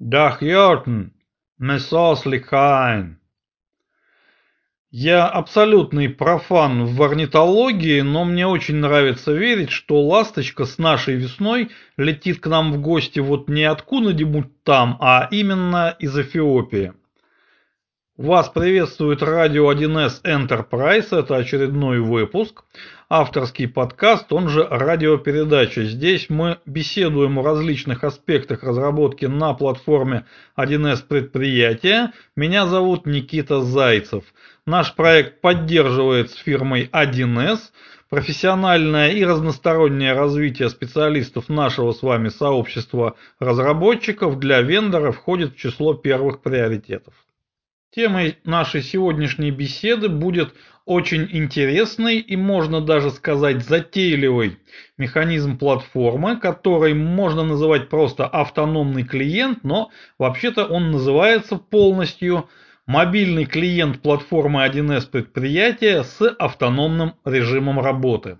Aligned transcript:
Dag 0.00 0.42
Jørgen, 0.42 1.10
med 1.58 1.80
сосли 1.82 2.38
Хайн. 2.38 3.16
Я 4.90 5.26
абсолютный 5.26 6.08
профан 6.08 6.84
в 6.84 7.02
орнитологии, 7.02 8.02
но 8.02 8.24
мне 8.24 8.46
очень 8.46 8.76
нравится 8.76 9.32
верить, 9.32 9.70
что 9.70 10.00
ласточка 10.00 10.66
с 10.66 10.78
нашей 10.78 11.16
весной 11.16 11.70
летит 11.96 12.38
к 12.38 12.46
нам 12.46 12.72
в 12.72 12.80
гости 12.80 13.18
вот 13.18 13.48
не 13.48 13.64
откуда-нибудь 13.64 14.62
там, 14.62 14.98
а 15.00 15.26
именно 15.32 15.96
из 15.98 16.16
Эфиопии. 16.16 16.92
Вас 18.18 18.48
приветствует 18.48 19.22
радио 19.22 19.72
1С 19.72 20.24
Enterprise, 20.24 21.16
это 21.16 21.36
очередной 21.36 22.00
выпуск, 22.00 22.64
авторский 23.08 23.68
подкаст, 23.68 24.32
он 24.32 24.48
же 24.48 24.66
радиопередача. 24.68 25.84
Здесь 25.84 26.28
мы 26.28 26.58
беседуем 26.66 27.38
о 27.38 27.44
различных 27.44 28.02
аспектах 28.02 28.64
разработки 28.64 29.26
на 29.26 29.54
платформе 29.54 30.26
1С 30.56 31.04
предприятия. 31.06 32.12
Меня 32.34 32.66
зовут 32.66 33.06
Никита 33.06 33.60
Зайцев. 33.60 34.24
Наш 34.66 34.96
проект 34.96 35.40
поддерживает 35.40 36.32
с 36.32 36.34
фирмой 36.38 36.90
1С 36.92 37.60
профессиональное 38.10 39.10
и 39.10 39.24
разностороннее 39.24 40.14
развитие 40.14 40.70
специалистов 40.70 41.48
нашего 41.48 41.92
с 41.92 42.02
вами 42.02 42.30
сообщества 42.30 43.14
разработчиков 43.38 44.40
для 44.40 44.60
вендора 44.60 45.12
входит 45.12 45.52
в 45.52 45.56
число 45.56 45.94
первых 45.94 46.40
приоритетов. 46.40 47.14
Темой 47.90 48.36
нашей 48.44 48.82
сегодняшней 48.82 49.50
беседы 49.50 50.10
будет 50.10 50.54
очень 50.84 51.26
интересный 51.30 52.18
и 52.18 52.36
можно 52.36 52.82
даже 52.82 53.10
сказать 53.10 53.64
затейливый 53.64 54.58
механизм 54.98 55.56
платформы, 55.56 56.36
который 56.36 56.92
можно 56.92 57.44
называть 57.44 57.88
просто 57.88 58.26
автономный 58.26 59.04
клиент, 59.04 59.64
но 59.64 59.90
вообще-то 60.18 60.66
он 60.66 60.90
называется 60.90 61.56
полностью 61.56 62.48
мобильный 62.84 63.46
клиент 63.46 64.02
платформы 64.02 64.66
1С 64.66 65.10
предприятия 65.10 66.02
с 66.04 66.26
автономным 66.38 67.14
режимом 67.24 67.80
работы. 67.80 68.38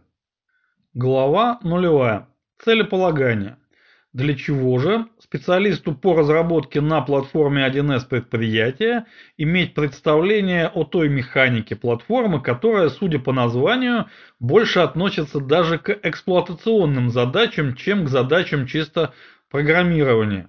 Глава 0.92 1.58
нулевая. 1.62 2.28
Целеполагание. 2.58 3.56
Для 4.14 4.34
чего 4.34 4.78
же 4.78 5.06
специалисту 5.18 5.94
по 5.94 6.14
разработке 6.16 6.80
на 6.80 7.02
платформе 7.02 7.66
1С 7.68 8.06
предприятия 8.08 9.04
иметь 9.36 9.74
представление 9.74 10.68
о 10.68 10.84
той 10.84 11.10
механике 11.10 11.76
платформы, 11.76 12.40
которая, 12.40 12.88
судя 12.88 13.18
по 13.18 13.34
названию, 13.34 14.06
больше 14.40 14.80
относится 14.80 15.40
даже 15.40 15.78
к 15.78 15.90
эксплуатационным 16.02 17.10
задачам, 17.10 17.74
чем 17.76 18.06
к 18.06 18.08
задачам 18.08 18.66
чисто 18.66 19.12
программирования. 19.50 20.48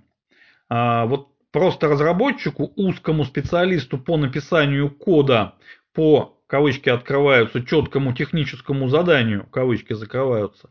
А 0.70 1.06
вот 1.06 1.28
просто 1.52 1.90
разработчику, 1.90 2.72
узкому 2.78 3.26
специалисту 3.26 3.98
по 3.98 4.16
написанию 4.16 4.90
кода 4.90 5.56
по 5.94 6.40
кавычки 6.48 6.88
открываются 6.88 7.66
четкому 7.66 8.14
техническому 8.14 8.88
заданию, 8.88 9.46
кавычки 9.52 9.92
закрываются, 9.92 10.70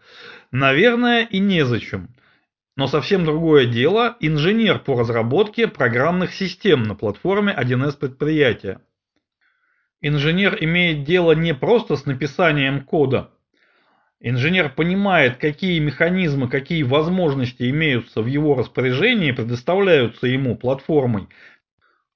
наверное, 0.51 1.25
и 1.25 1.39
незачем. 1.39 2.15
Но 2.79 2.87
совсем 2.87 3.25
другое 3.25 3.67
дело– 3.67 4.17
инженер 4.21 4.79
по 4.79 4.97
разработке 4.97 5.67
программных 5.67 6.33
систем 6.33 6.85
на 6.85 6.95
платформе 6.95 7.53
1С 7.53 7.99
предприятия. 7.99 8.81
Инженер 10.01 10.57
имеет 10.61 11.03
дело 11.03 11.33
не 11.33 11.55
просто 11.55 11.97
с 11.97 12.07
написанием 12.07 12.85
кода. 12.85 13.33
Инженер 14.21 14.73
понимает, 14.73 15.39
какие 15.39 15.81
механизмы, 15.81 16.49
какие 16.49 16.85
возможности 16.85 17.69
имеются 17.69 18.23
в 18.23 18.27
его 18.27 18.55
распоряжении, 18.55 19.33
предоставляются 19.33 20.29
ему 20.29 20.55
платформой. 20.57 21.27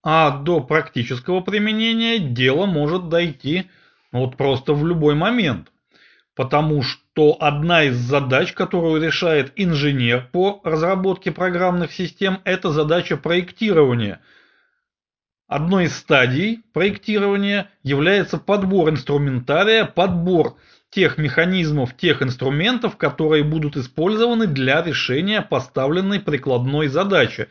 А 0.05 0.31
до 0.31 0.61
практического 0.61 1.41
применения 1.41 2.21
дело 2.21 2.67
может 2.67 3.09
дойти 3.09 3.69
вот 4.13 4.37
просто 4.37 4.75
в 4.75 4.87
любой 4.87 5.17
момент. 5.17 5.73
Потому 6.37 6.83
что 6.83 7.02
одна 7.39 7.85
из 7.85 7.97
задач, 7.97 8.53
которую 8.53 9.03
решает 9.03 9.53
инженер 9.57 10.29
по 10.33 10.61
разработке 10.65 11.31
программных 11.31 11.93
систем, 11.93 12.41
это 12.45 12.71
задача 12.71 13.17
проектирования. 13.17 14.21
Одной 15.47 15.85
из 15.85 15.97
стадий 15.97 16.63
проектирования 16.73 17.71
является 17.83 18.39
подбор 18.39 18.89
инструментария, 18.89 19.85
подбор 19.85 20.57
тех 20.89 21.19
механизмов, 21.19 21.95
тех 21.97 22.23
инструментов, 22.23 22.97
которые 22.97 23.45
будут 23.45 23.77
использованы 23.77 24.47
для 24.47 24.83
решения 24.83 25.43
поставленной 25.43 26.21
прикладной 26.21 26.89
задачи. 26.89 27.49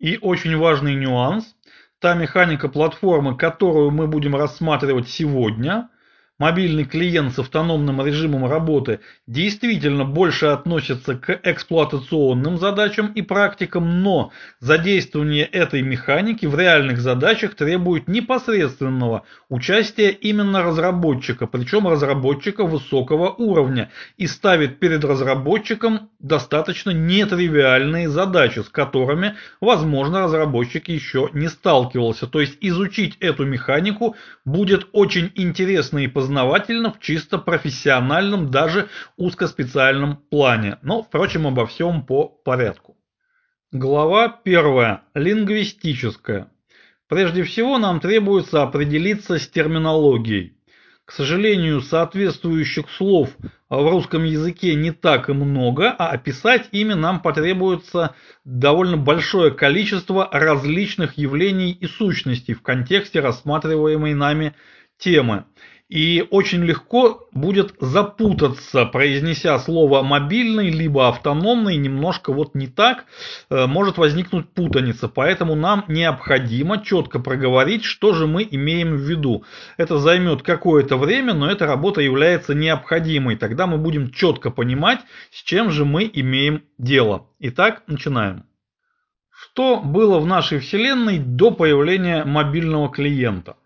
И 0.00 0.18
очень 0.20 0.56
важный 0.56 0.96
нюанс, 0.96 1.54
та 2.00 2.14
механика 2.14 2.68
платформы, 2.68 3.36
которую 3.36 3.92
мы 3.92 4.08
будем 4.08 4.34
рассматривать 4.34 5.08
сегодня– 5.08 5.88
мобильный 6.38 6.84
клиент 6.84 7.34
с 7.34 7.38
автономным 7.38 8.04
режимом 8.04 8.46
работы 8.46 9.00
действительно 9.26 10.04
больше 10.04 10.46
относится 10.46 11.14
к 11.14 11.38
эксплуатационным 11.42 12.58
задачам 12.58 13.12
и 13.12 13.22
практикам, 13.22 14.02
но 14.02 14.32
задействование 14.58 15.44
этой 15.44 15.82
механики 15.82 16.46
в 16.46 16.58
реальных 16.58 17.00
задачах 17.00 17.54
требует 17.54 18.08
непосредственного 18.08 19.22
участия 19.48 20.10
именно 20.10 20.62
разработчика, 20.62 21.46
причем 21.46 21.86
разработчика 21.86 22.64
высокого 22.64 23.28
уровня, 23.30 23.90
и 24.16 24.26
ставит 24.26 24.80
перед 24.80 25.04
разработчиком 25.04 26.10
достаточно 26.18 26.90
нетривиальные 26.90 28.08
задачи, 28.08 28.60
с 28.60 28.68
которыми, 28.68 29.34
возможно, 29.60 30.22
разработчик 30.22 30.88
еще 30.88 31.28
не 31.32 31.48
сталкивался. 31.48 32.26
То 32.26 32.40
есть 32.40 32.58
изучить 32.60 33.16
эту 33.20 33.44
механику 33.44 34.16
будет 34.44 34.88
очень 34.92 35.30
интересно 35.34 35.98
и 35.98 36.08
познавательно 36.08 36.21
познавательно 36.22 36.92
в 36.92 37.00
чисто 37.00 37.36
профессиональном, 37.36 38.48
даже 38.48 38.88
узкоспециальном 39.16 40.18
плане. 40.30 40.78
Но, 40.80 41.02
впрочем, 41.02 41.48
обо 41.48 41.66
всем 41.66 42.06
по 42.06 42.28
порядку. 42.28 42.96
Глава 43.72 44.28
первая. 44.28 45.02
Лингвистическая. 45.14 46.46
Прежде 47.08 47.42
всего 47.42 47.78
нам 47.78 47.98
требуется 47.98 48.62
определиться 48.62 49.40
с 49.40 49.48
терминологией. 49.48 50.56
К 51.04 51.10
сожалению, 51.10 51.80
соответствующих 51.80 52.88
слов 52.90 53.30
в 53.68 53.90
русском 53.90 54.22
языке 54.22 54.76
не 54.76 54.92
так 54.92 55.28
и 55.28 55.32
много, 55.32 55.90
а 55.90 56.10
описать 56.10 56.68
ими 56.70 56.92
нам 56.92 57.20
потребуется 57.20 58.14
довольно 58.44 58.96
большое 58.96 59.50
количество 59.50 60.28
различных 60.30 61.18
явлений 61.18 61.72
и 61.72 61.88
сущностей 61.88 62.54
в 62.54 62.62
контексте 62.62 63.18
рассматриваемой 63.18 64.14
нами 64.14 64.54
темы. 64.98 65.46
И 65.92 66.26
очень 66.30 66.64
легко 66.64 67.28
будет 67.32 67.74
запутаться, 67.78 68.86
произнеся 68.86 69.58
слово 69.58 70.02
мобильный, 70.02 70.70
либо 70.70 71.10
автономный, 71.10 71.76
немножко 71.76 72.32
вот 72.32 72.54
не 72.54 72.66
так, 72.66 73.04
э, 73.50 73.66
может 73.66 73.98
возникнуть 73.98 74.48
путаница. 74.48 75.08
Поэтому 75.08 75.54
нам 75.54 75.84
необходимо 75.88 76.82
четко 76.82 77.18
проговорить, 77.18 77.84
что 77.84 78.14
же 78.14 78.26
мы 78.26 78.48
имеем 78.50 78.96
в 78.96 79.00
виду. 79.00 79.44
Это 79.76 79.98
займет 79.98 80.40
какое-то 80.40 80.96
время, 80.96 81.34
но 81.34 81.50
эта 81.50 81.66
работа 81.66 82.00
является 82.00 82.54
необходимой. 82.54 83.36
Тогда 83.36 83.66
мы 83.66 83.76
будем 83.76 84.12
четко 84.12 84.50
понимать, 84.50 85.00
с 85.30 85.42
чем 85.42 85.70
же 85.70 85.84
мы 85.84 86.10
имеем 86.10 86.62
дело. 86.78 87.26
Итак, 87.38 87.82
начинаем. 87.86 88.44
Что 89.30 89.78
было 89.78 90.18
в 90.20 90.26
нашей 90.26 90.58
Вселенной 90.60 91.18
до 91.18 91.50
появления 91.50 92.24
мобильного 92.24 92.88
клиента? 92.88 93.56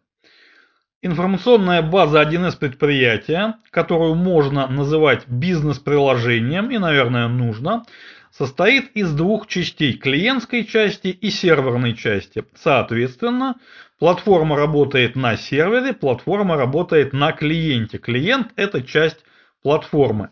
Информационная 1.06 1.82
база 1.82 2.20
1С 2.20 2.58
предприятия, 2.58 3.54
которую 3.70 4.16
можно 4.16 4.66
называть 4.66 5.28
бизнес-приложением 5.28 6.72
и, 6.72 6.78
наверное, 6.78 7.28
нужно, 7.28 7.84
состоит 8.32 8.90
из 8.96 9.12
двух 9.12 9.46
частей– 9.46 9.92
клиентской 9.98 10.64
части 10.64 11.06
и 11.06 11.30
серверной 11.30 11.94
части. 11.94 12.44
Соответственно, 12.56 13.54
платформа 14.00 14.56
работает 14.56 15.14
на 15.14 15.36
сервере, 15.36 15.92
платформа 15.92 16.56
работает 16.56 17.12
на 17.12 17.30
клиенте. 17.30 17.98
Клиент– 17.98 18.48
это 18.56 18.82
часть 18.82 19.24
платформы. 19.62 20.30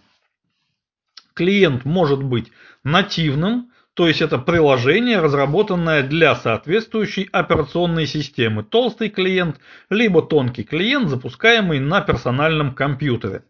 Клиент 1.34 1.84
может 1.84 2.20
быть 2.20 2.50
нативным, 2.82 3.70
то 3.94 4.08
есть 4.08 4.20
это 4.20 4.38
приложение, 4.38 5.20
разработанное 5.20 6.02
для 6.02 6.34
соответствующей 6.34 7.28
операционной 7.30 8.06
системы, 8.06 8.64
толстый 8.64 9.08
клиент, 9.08 9.60
либо 9.88 10.20
тонкий 10.20 10.64
клиент, 10.64 11.08
запускаемый 11.08 11.78
на 11.78 12.00
персональном 12.00 12.74
компьютере. 12.74 13.44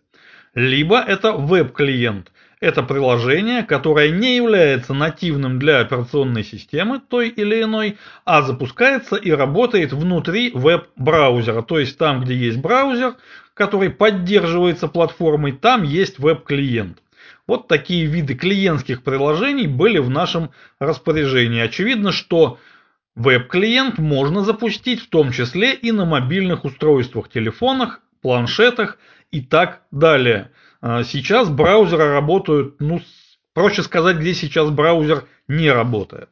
Либо 0.54 1.00
это 1.00 1.32
веб-клиент. 1.32 2.30
Это 2.60 2.82
приложение, 2.82 3.62
которое 3.62 4.10
не 4.10 4.36
является 4.36 4.94
нативным 4.94 5.58
для 5.58 5.80
операционной 5.80 6.44
системы 6.44 7.00
той 7.00 7.28
или 7.28 7.62
иной, 7.62 7.98
а 8.24 8.42
запускается 8.42 9.16
и 9.16 9.30
работает 9.30 9.92
внутри 9.92 10.50
веб-браузера. 10.54 11.62
То 11.62 11.78
есть 11.78 11.98
там, 11.98 12.22
где 12.22 12.34
есть 12.34 12.58
браузер, 12.58 13.16
который 13.54 13.90
поддерживается 13.90 14.88
платформой, 14.88 15.52
там 15.52 15.82
есть 15.82 16.18
веб-клиент. 16.18 16.98
Вот 17.46 17.68
такие 17.68 18.06
виды 18.06 18.34
клиентских 18.34 19.02
приложений 19.02 19.66
были 19.66 19.98
в 19.98 20.08
нашем 20.08 20.50
распоряжении. 20.78 21.60
Очевидно, 21.60 22.10
что 22.10 22.58
веб-клиент 23.14 23.98
можно 23.98 24.42
запустить 24.42 25.02
в 25.02 25.08
том 25.08 25.30
числе 25.30 25.74
и 25.74 25.92
на 25.92 26.04
мобильных 26.06 26.64
устройствах, 26.64 27.28
телефонах, 27.28 28.00
планшетах 28.22 28.98
и 29.30 29.42
так 29.42 29.82
далее. 29.90 30.52
А, 30.80 31.04
сейчас 31.04 31.50
браузеры 31.50 32.08
работают, 32.08 32.80
ну, 32.80 33.02
проще 33.52 33.82
сказать, 33.82 34.16
где 34.16 34.32
сейчас 34.32 34.70
браузер 34.70 35.24
не 35.46 35.70
работает. 35.70 36.30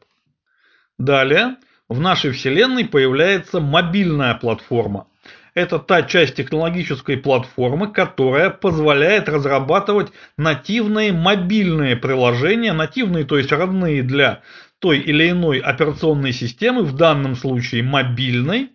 Далее 0.98 1.56
в 1.88 2.00
нашей 2.00 2.30
вселенной 2.30 2.86
появляется 2.86 3.60
мобильная 3.60 4.34
платформа. 4.34 5.08
Это 5.54 5.78
та 5.78 6.02
часть 6.02 6.36
технологической 6.36 7.18
платформы, 7.18 7.92
которая 7.92 8.48
позволяет 8.48 9.28
разрабатывать 9.28 10.10
нативные 10.38 11.12
мобильные 11.12 11.94
приложения, 11.94 12.72
нативные, 12.72 13.24
то 13.24 13.36
есть 13.36 13.52
родные 13.52 14.02
для 14.02 14.40
той 14.78 14.98
или 14.98 15.30
иной 15.30 15.58
операционной 15.58 16.32
системы, 16.32 16.82
в 16.82 16.96
данном 16.96 17.36
случае 17.36 17.82
мобильной, 17.82 18.70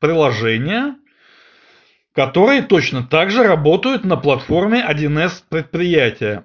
приложения, 0.00 0.96
которые 2.12 2.62
точно 2.62 3.04
так 3.04 3.30
же 3.30 3.44
работают 3.44 4.04
на 4.04 4.16
платформе 4.16 4.84
1С 4.86 5.44
предприятия. 5.48 6.44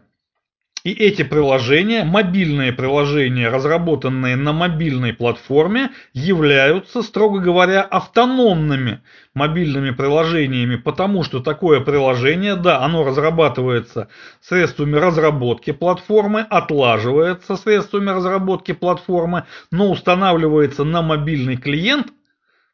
И 0.83 0.93
эти 0.93 1.21
приложения, 1.21 2.03
мобильные 2.03 2.73
приложения, 2.73 3.49
разработанные 3.49 4.35
на 4.35 4.51
мобильной 4.51 5.13
платформе, 5.13 5.91
являются, 6.13 7.03
строго 7.03 7.39
говоря, 7.39 7.81
автономными 7.83 9.01
мобильными 9.35 9.91
приложениями, 9.91 10.77
потому 10.77 11.23
что 11.23 11.39
такое 11.39 11.81
приложение, 11.81 12.55
да, 12.55 12.81
оно 12.81 13.03
разрабатывается 13.05 14.09
средствами 14.41 14.95
разработки 14.97 15.71
платформы, 15.71 16.41
отлаживается 16.41 17.57
средствами 17.57 18.09
разработки 18.09 18.71
платформы, 18.71 19.45
но 19.69 19.91
устанавливается 19.91 20.83
на 20.83 21.03
мобильный 21.03 21.57
клиент 21.57 22.07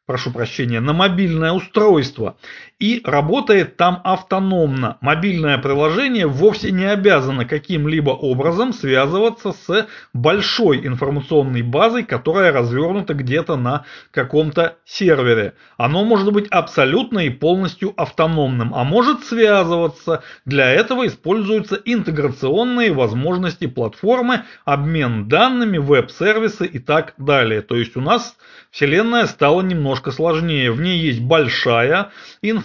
прошу 0.08 0.32
прощения, 0.32 0.80
на 0.80 0.94
мобильное 0.94 1.52
устройство 1.52 2.38
и 2.78 3.00
работает 3.04 3.76
там 3.76 4.00
автономно. 4.04 4.98
Мобильное 5.00 5.58
приложение 5.58 6.26
вовсе 6.26 6.70
не 6.70 6.84
обязано 6.84 7.44
каким-либо 7.44 8.10
образом 8.10 8.72
связываться 8.72 9.52
с 9.52 9.88
большой 10.12 10.86
информационной 10.86 11.62
базой, 11.62 12.04
которая 12.04 12.52
развернута 12.52 13.14
где-то 13.14 13.56
на 13.56 13.84
каком-то 14.12 14.76
сервере. 14.84 15.54
Оно 15.76 16.04
может 16.04 16.32
быть 16.32 16.46
абсолютно 16.50 17.20
и 17.20 17.30
полностью 17.30 17.94
автономным, 17.96 18.72
а 18.74 18.84
может 18.84 19.24
связываться. 19.24 20.22
Для 20.44 20.70
этого 20.70 21.06
используются 21.08 21.80
интеграционные 21.84 22.92
возможности 22.92 23.66
платформы, 23.66 24.44
обмен 24.64 25.28
данными, 25.28 25.78
веб-сервисы 25.78 26.66
и 26.66 26.78
так 26.78 27.14
далее. 27.18 27.60
То 27.60 27.74
есть 27.74 27.96
у 27.96 28.00
нас 28.00 28.36
Вселенная 28.70 29.26
стала 29.26 29.62
немножко 29.62 30.10
сложнее. 30.10 30.70
В 30.70 30.80
ней 30.80 30.98
есть 30.98 31.20
большая 31.20 32.10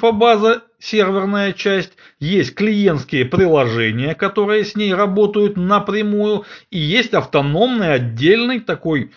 инфобаза, 0.04 0.64
серверная 0.80 1.54
часть, 1.54 1.94
есть 2.20 2.56
клиентские 2.56 3.26
приложения, 3.26 4.16
которые 4.16 4.66
с 4.66 4.76
ней 4.76 4.94
работают 4.94 5.56
напрямую, 5.56 6.44
и 6.72 6.80
есть 6.80 7.14
автономный 7.14 7.94
отдельный 7.94 8.60
такой 8.60 9.12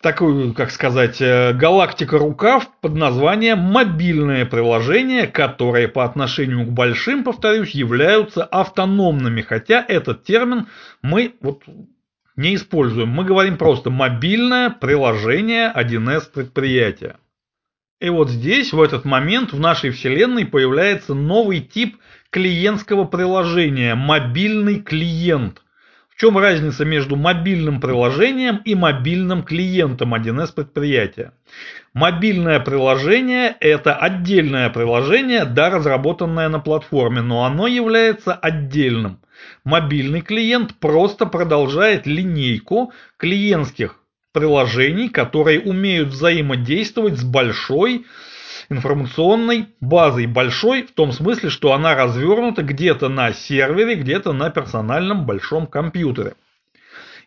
такой, 0.00 0.54
как 0.54 0.70
сказать, 0.70 1.20
э, 1.20 1.52
галактика 1.54 2.18
рукав 2.18 2.68
под 2.80 2.94
названием 2.94 3.58
мобильные 3.58 4.46
приложения, 4.46 5.26
которые 5.26 5.88
по 5.88 6.04
отношению 6.04 6.66
к 6.66 6.70
большим, 6.70 7.24
повторюсь, 7.24 7.70
являются 7.70 8.44
автономными, 8.44 9.42
хотя 9.42 9.84
этот 9.86 10.22
термин 10.22 10.68
мы 11.02 11.34
вот 11.40 11.64
не 12.36 12.54
используем. 12.54 13.08
Мы 13.08 13.24
говорим 13.24 13.56
просто 13.56 13.90
мобильное 13.90 14.70
приложение 14.70 15.72
1С 15.74 16.30
предприятия. 16.32 17.16
И 18.00 18.10
вот 18.10 18.30
здесь, 18.30 18.72
в 18.72 18.80
этот 18.80 19.04
момент, 19.04 19.52
в 19.52 19.58
нашей 19.58 19.90
вселенной 19.90 20.46
появляется 20.46 21.14
новый 21.14 21.60
тип 21.60 21.96
клиентского 22.30 23.04
приложения– 23.04 23.94
мобильный 23.96 24.80
клиент. 24.80 25.62
В 26.08 26.20
чем 26.20 26.38
разница 26.38 26.84
между 26.84 27.16
мобильным 27.16 27.80
приложением 27.80 28.58
и 28.64 28.76
мобильным 28.76 29.42
клиентом 29.42 30.14
1С 30.14 30.54
предприятия? 30.54 31.32
Мобильное 31.92 32.60
приложение– 32.60 33.56
это 33.60 33.96
отдельное 33.96 34.70
приложение, 34.70 35.44
да, 35.44 35.68
разработанное 35.68 36.48
на 36.48 36.60
платформе, 36.60 37.20
но 37.20 37.44
оно 37.44 37.66
является 37.66 38.32
отдельным. 38.32 39.20
Мобильный 39.64 40.20
клиент 40.20 40.76
просто 40.76 41.26
продолжает 41.26 42.06
линейку 42.06 42.92
клиентских 43.16 44.00
приложений, 44.38 45.08
которые 45.08 45.58
умеют 45.58 46.10
взаимодействовать 46.10 47.18
с 47.18 47.24
большой 47.24 48.06
информационной 48.68 49.66
базой. 49.80 50.26
Большой 50.26 50.84
в 50.84 50.92
том 50.92 51.10
смысле, 51.10 51.50
что 51.50 51.72
она 51.72 51.96
развернута 51.96 52.62
где-то 52.62 53.08
на 53.08 53.32
сервере, 53.32 53.96
где-то 53.96 54.32
на 54.32 54.50
персональном 54.50 55.26
большом 55.26 55.66
компьютере. 55.66 56.34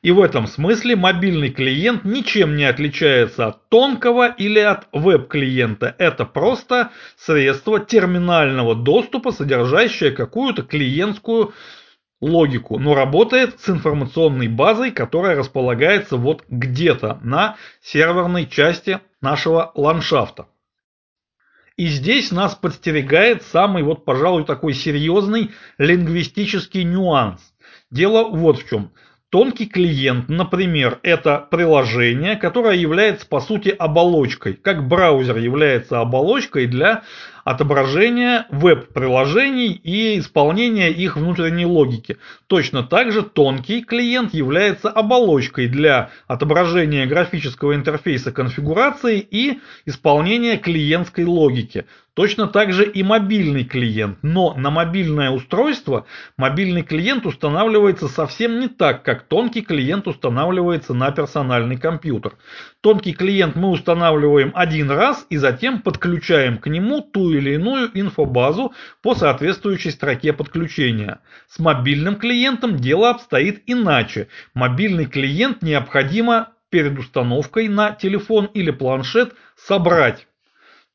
И 0.02 0.12
в 0.12 0.22
этом 0.22 0.48
смысле 0.48 0.96
мобильный 0.96 1.52
клиент 1.52 2.06
ничем 2.06 2.56
не 2.56 2.63
отличается 2.63 3.48
от 3.48 3.68
тонкого 3.68 4.30
или 4.30 4.60
от 4.60 4.88
веб-клиента. 4.94 5.94
Это 6.00 6.25
просто 6.25 6.92
средство 7.18 7.80
терминального 7.81 8.74
доступа, 8.74 9.34
содержащее 9.34 10.12
какую-то 10.12 10.63
клиентскую 10.63 11.54
логику, 12.21 12.79
но 12.79 12.95
работает 12.95 13.59
с 13.59 13.69
информационной 13.69 14.47
базой, 14.47 14.91
которая 14.91 15.35
располагается 15.35 16.18
вот 16.18 16.44
где-то 16.47 17.19
на 17.23 17.57
серверной 17.81 18.45
части 18.47 19.00
нашего 19.19 19.71
ландшафта. 19.75 20.47
И 21.77 21.88
здесь 21.88 22.31
нас 22.31 22.53
подстерегает 22.53 23.41
самый 23.44 23.81
вот, 23.81 24.06
пожалуй, 24.06 24.45
такой 24.45 24.73
серьезный 24.73 25.51
лингвистический 25.79 26.83
нюанс. 26.83 27.41
Дело 27.89 28.29
вот 28.29 28.59
в 28.59 28.69
чем. 28.69 28.91
Тонкий 29.29 29.65
клиент, 29.65 30.27
например, 30.27 31.00
это 31.03 31.47
приложение, 31.50 32.35
которое 32.35 32.75
является 32.75 33.25
по 33.25 33.39
сути 33.39 33.69
оболочкой, 33.69 34.53
как 34.56 34.88
браузер 34.89 35.38
является 35.38 36.01
оболочкой 36.01 36.67
для 36.67 37.03
отображения 37.43 38.45
веб-приложений 38.49 39.79
и 39.83 40.19
исполнения 40.19 40.89
их 40.89 41.17
внутренней 41.17 41.65
логики. 41.65 42.17
Точно 42.47 42.83
так 42.83 43.11
же 43.11 43.23
тонкий 43.23 43.83
клиент 43.83 44.33
является 44.33 44.89
оболочкой 44.89 45.67
для 45.67 46.09
отображения 46.27 47.05
графического 47.05 47.75
интерфейса 47.75 48.31
конфигурации 48.31 49.19
и 49.19 49.60
исполнения 49.86 50.57
клиентской 50.57 51.25
логики. 51.25 51.86
Точно 52.13 52.48
так 52.48 52.74
же 52.74 52.84
и 52.84 53.03
мобильный 53.03 53.63
клиент, 53.63 54.18
но 54.22 54.53
на 54.56 54.70
мобильное 54.70 55.30
устройство 55.30 56.06
мобильный 56.36 56.84
клиент 56.84 57.25
устанавливается 57.25 58.10
совсем 58.10 58.60
не 58.60 58.68
так, 58.68 59.03
как 59.03 59.24
тонкий 59.24 59.62
клиент 59.62 60.10
устанавливается 60.10 60.94
на 60.94 61.12
персональный 61.12 61.77
компьютер. 61.77 62.34
Тонкий 62.82 63.13
клиент 63.13 63.56
мы 63.56 63.70
устанавливаем 63.70 64.51
один 64.53 64.91
раз 64.91 65.25
и 65.30 65.38
затем 65.38 65.82
подключаем 65.82 66.58
к 66.58 66.68
нему 66.68 67.00
ту 67.00 67.32
или 67.32 67.51
иную 67.53 67.89
инфобазу 67.94 68.74
по 69.01 69.15
соответствующей 69.15 69.91
строке 69.91 70.34
подключения. 70.34 71.22
С 71.48 71.60
мобильным 71.60 72.15
клиентом 72.15 72.75
дело 72.75 73.12
обстоит 73.12 73.63
иначе. 73.68 74.27
Мобильный 74.53 75.06
клиент 75.06 75.62
необходимо 75.62 76.50
перед 76.70 77.00
установкой 77.00 77.70
на 77.70 77.91
телефон 77.91 78.50
или 78.53 78.72
планшет 78.72 79.34
собрать 79.56 80.27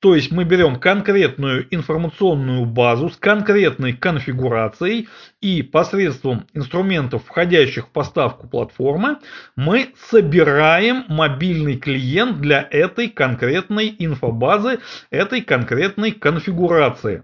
то 0.00 0.14
есть 0.14 0.30
мы 0.30 0.44
берем 0.44 0.76
конкретную 0.76 1.66
информационную 1.74 2.66
базу 2.66 3.08
с 3.08 3.16
конкретной 3.16 3.94
конфигурацией 3.94 5.08
и 5.40 5.62
посредством 5.62 6.46
инструментов, 6.52 7.24
входящих 7.24 7.86
в 7.86 7.90
поставку 7.90 8.46
платформы, 8.46 9.18
мы 9.56 9.94
собираем 10.10 11.04
мобильный 11.08 11.78
клиент 11.78 12.40
для 12.40 12.66
этой 12.70 13.08
конкретной 13.08 13.94
инфобазы, 13.98 14.80
этой 15.10 15.40
конкретной 15.40 16.12
конфигурации. 16.12 17.22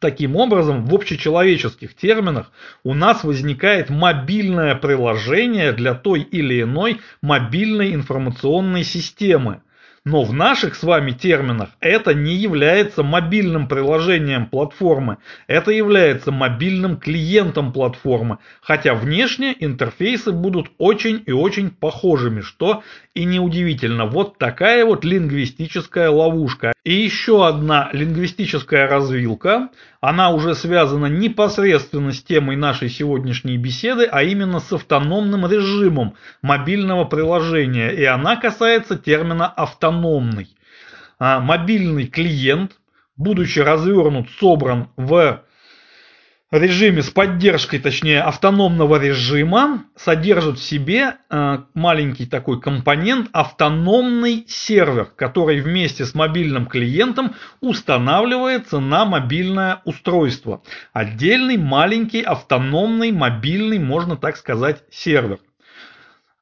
Таким 0.00 0.36
образом, 0.36 0.86
в 0.86 0.94
общечеловеческих 0.94 1.94
терминах 1.94 2.52
у 2.84 2.94
нас 2.94 3.22
возникает 3.22 3.90
мобильное 3.90 4.74
приложение 4.74 5.72
для 5.72 5.94
той 5.94 6.20
или 6.22 6.62
иной 6.62 7.00
мобильной 7.20 7.94
информационной 7.94 8.82
системы. 8.82 9.62
Но 10.06 10.22
в 10.22 10.32
наших 10.32 10.76
с 10.76 10.82
вами 10.82 11.10
терминах 11.10 11.70
это 11.80 12.14
не 12.14 12.34
является 12.34 13.02
мобильным 13.02 13.68
приложением 13.68 14.46
платформы, 14.46 15.18
это 15.46 15.72
является 15.72 16.32
мобильным 16.32 16.96
клиентом 16.96 17.70
платформы, 17.70 18.38
хотя 18.62 18.94
внешне 18.94 19.54
интерфейсы 19.60 20.32
будут 20.32 20.70
очень 20.78 21.22
и 21.26 21.32
очень 21.32 21.70
похожими, 21.70 22.40
что 22.40 22.82
и 23.12 23.24
неудивительно. 23.26 24.06
Вот 24.06 24.38
такая 24.38 24.86
вот 24.86 25.04
лингвистическая 25.04 26.08
ловушка. 26.08 26.72
И 26.82 26.94
еще 26.94 27.46
одна 27.46 27.90
лингвистическая 27.92 28.86
развилка, 28.86 29.68
она 30.00 30.30
уже 30.30 30.54
связана 30.54 31.06
непосредственно 31.06 32.12
с 32.12 32.22
темой 32.22 32.56
нашей 32.56 32.88
сегодняшней 32.88 33.58
беседы, 33.58 34.08
а 34.10 34.22
именно 34.22 34.60
с 34.60 34.72
автономным 34.72 35.46
режимом 35.46 36.14
мобильного 36.40 37.04
приложения, 37.04 37.90
и 37.90 38.04
она 38.04 38.36
касается 38.36 38.96
термина 38.96 39.46
«автономный». 39.46 40.48
А 41.18 41.38
мобильный 41.38 42.06
клиент, 42.06 42.72
будучи 43.14 43.58
развернут, 43.58 44.30
собран 44.38 44.88
в 44.96 45.44
режиме 46.56 47.02
с 47.02 47.10
поддержкой, 47.10 47.78
точнее 47.78 48.22
автономного 48.22 49.00
режима, 49.00 49.84
содержит 49.96 50.58
в 50.58 50.62
себе 50.62 51.16
э, 51.30 51.58
маленький 51.74 52.26
такой 52.26 52.60
компонент 52.60 53.28
автономный 53.32 54.44
сервер, 54.48 55.06
который 55.16 55.60
вместе 55.60 56.04
с 56.04 56.14
мобильным 56.14 56.66
клиентом 56.66 57.34
устанавливается 57.60 58.80
на 58.80 59.04
мобильное 59.04 59.80
устройство. 59.84 60.62
Отдельный 60.92 61.56
маленький 61.56 62.22
автономный 62.22 63.12
мобильный, 63.12 63.78
можно 63.78 64.16
так 64.16 64.36
сказать, 64.36 64.82
сервер. 64.90 65.38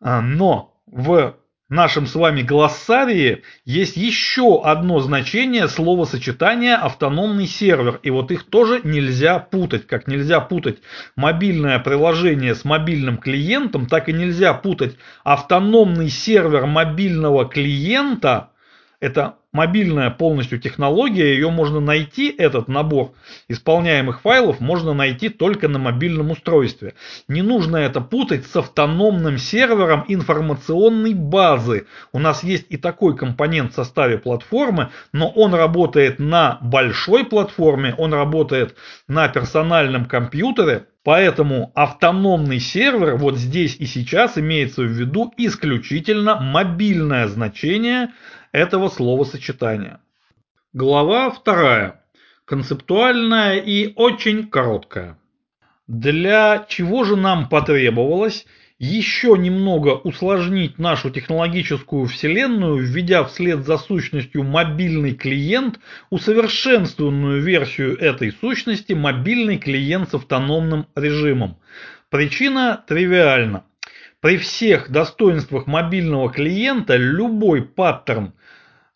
Э, 0.00 0.20
но 0.20 0.74
в 0.86 1.36
нашем 1.68 2.06
с 2.06 2.14
вами 2.14 2.42
глоссарии 2.42 3.42
есть 3.64 3.96
еще 3.96 4.62
одно 4.62 5.00
значение 5.00 5.68
словосочетания 5.68 6.76
автономный 6.76 7.46
сервер. 7.46 8.00
И 8.02 8.10
вот 8.10 8.30
их 8.30 8.44
тоже 8.44 8.80
нельзя 8.84 9.38
путать. 9.38 9.86
Как 9.86 10.06
нельзя 10.06 10.40
путать 10.40 10.78
мобильное 11.16 11.78
приложение 11.78 12.54
с 12.54 12.64
мобильным 12.64 13.18
клиентом, 13.18 13.86
так 13.86 14.08
и 14.08 14.12
нельзя 14.12 14.54
путать 14.54 14.96
автономный 15.24 16.08
сервер 16.08 16.66
мобильного 16.66 17.46
клиента 17.46 18.50
это 19.00 19.36
мобильная 19.52 20.10
полностью 20.10 20.58
технология, 20.58 21.32
ее 21.32 21.50
можно 21.50 21.80
найти, 21.80 22.34
этот 22.36 22.68
набор 22.68 23.12
исполняемых 23.48 24.20
файлов 24.20 24.60
можно 24.60 24.92
найти 24.92 25.28
только 25.28 25.68
на 25.68 25.78
мобильном 25.78 26.32
устройстве. 26.32 26.94
Не 27.28 27.42
нужно 27.42 27.76
это 27.76 28.00
путать 28.00 28.46
с 28.46 28.56
автономным 28.56 29.38
сервером 29.38 30.04
информационной 30.08 31.14
базы. 31.14 31.86
У 32.12 32.18
нас 32.18 32.42
есть 32.42 32.66
и 32.70 32.76
такой 32.76 33.16
компонент 33.16 33.72
в 33.72 33.76
составе 33.76 34.18
платформы, 34.18 34.90
но 35.12 35.28
он 35.30 35.54
работает 35.54 36.18
на 36.18 36.58
большой 36.60 37.24
платформе, 37.24 37.94
он 37.96 38.12
работает 38.12 38.74
на 39.06 39.28
персональном 39.28 40.06
компьютере, 40.06 40.86
Поэтому 41.04 41.72
автономный 41.74 42.60
сервер 42.60 43.16
вот 43.16 43.38
здесь 43.38 43.76
и 43.78 43.86
сейчас 43.86 44.36
имеется 44.36 44.82
в 44.82 44.90
виду 44.90 45.32
исключительно 45.38 46.38
мобильное 46.38 47.28
значение 47.28 48.10
этого 48.52 48.88
словосочетания. 48.88 50.00
Глава 50.72 51.30
вторая. 51.30 52.04
Концептуальная 52.44 53.56
и 53.56 53.92
очень 53.96 54.48
короткая. 54.48 55.18
Для 55.86 56.64
чего 56.68 57.04
же 57.04 57.16
нам 57.16 57.48
потребовалось 57.48 58.46
еще 58.78 59.36
немного 59.36 59.90
усложнить 59.90 60.78
нашу 60.78 61.10
технологическую 61.10 62.06
вселенную, 62.06 62.76
введя 62.76 63.24
вслед 63.24 63.66
за 63.66 63.76
сущностью 63.76 64.44
мобильный 64.44 65.14
клиент 65.14 65.80
усовершенствованную 66.10 67.42
версию 67.42 67.98
этой 67.98 68.32
сущности 68.32 68.92
мобильный 68.92 69.58
клиент 69.58 70.10
с 70.10 70.14
автономным 70.14 70.86
режимом. 70.94 71.58
Причина 72.08 72.82
тривиальна. 72.86 73.64
При 74.20 74.36
всех 74.36 74.90
достоинствах 74.90 75.66
мобильного 75.66 76.30
клиента 76.30 76.96
любой 76.96 77.62
паттерн 77.62 78.32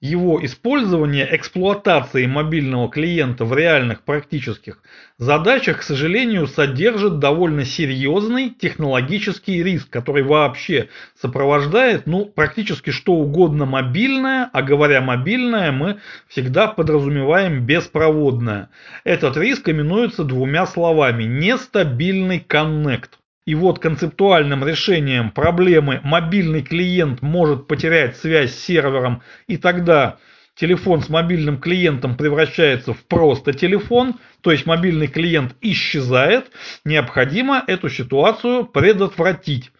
его 0.03 0.45
использование 0.45 1.29
эксплуатации 1.31 2.27
мобильного 2.27 2.91
клиента 2.91 3.45
в 3.45 3.57
реальных 3.57 4.03
практических 4.03 4.83
задачах, 5.17 5.79
к 5.79 5.83
сожалению, 5.83 6.49
содержит 6.49 7.21
довольно 7.21 7.65
серьезный 7.65 8.51
технологический 8.51 9.63
риск, 9.63 9.89
который 9.91 10.25
вообще 10.25 10.89
сопровождает 11.21 12.07
ну, 12.07 12.27
практически 12.27 12.91
что 12.91 13.13
угодно 13.13 13.65
мобильное, 13.65 14.51
а 14.53 14.63
говоря 14.63 15.01
мобильное, 15.01 15.71
мы 15.71 16.01
всегда 16.27 16.67
подразумеваем 16.67 17.65
беспроводное. 17.65 18.71
Этот 19.05 19.37
риск 19.37 19.69
именуется 19.69 20.25
двумя 20.25 20.67
словами– 20.67 21.23
нестабильный 21.25 22.41
коннект. 22.41 23.21
И 23.45 23.57
вот 23.57 23.81
концептуальным 23.81 24.65
решением 24.67 25.33
проблемы 25.33 26.01
мобильный 26.05 26.63
клиент 26.63 27.23
может 27.23 27.67
потерять 27.67 28.17
связь 28.17 28.55
с 28.55 28.65
сервером, 28.65 29.23
и 29.49 29.57
тогда 29.57 30.19
телефон 30.55 31.03
с 31.03 31.09
мобильным 31.09 31.59
клиентом 31.59 32.17
превращается 32.17 32.95
в 32.95 33.05
просто 33.07 33.53
телефон, 33.53 34.15
то 34.43 34.53
есть 34.53 34.65
мобильный 34.65 35.09
клиент 35.09 35.57
исчезает, 35.61 36.53
необходимо 36.85 37.65
эту 37.67 37.89
ситуацию 37.89 38.65
предотвратить. 38.67 39.73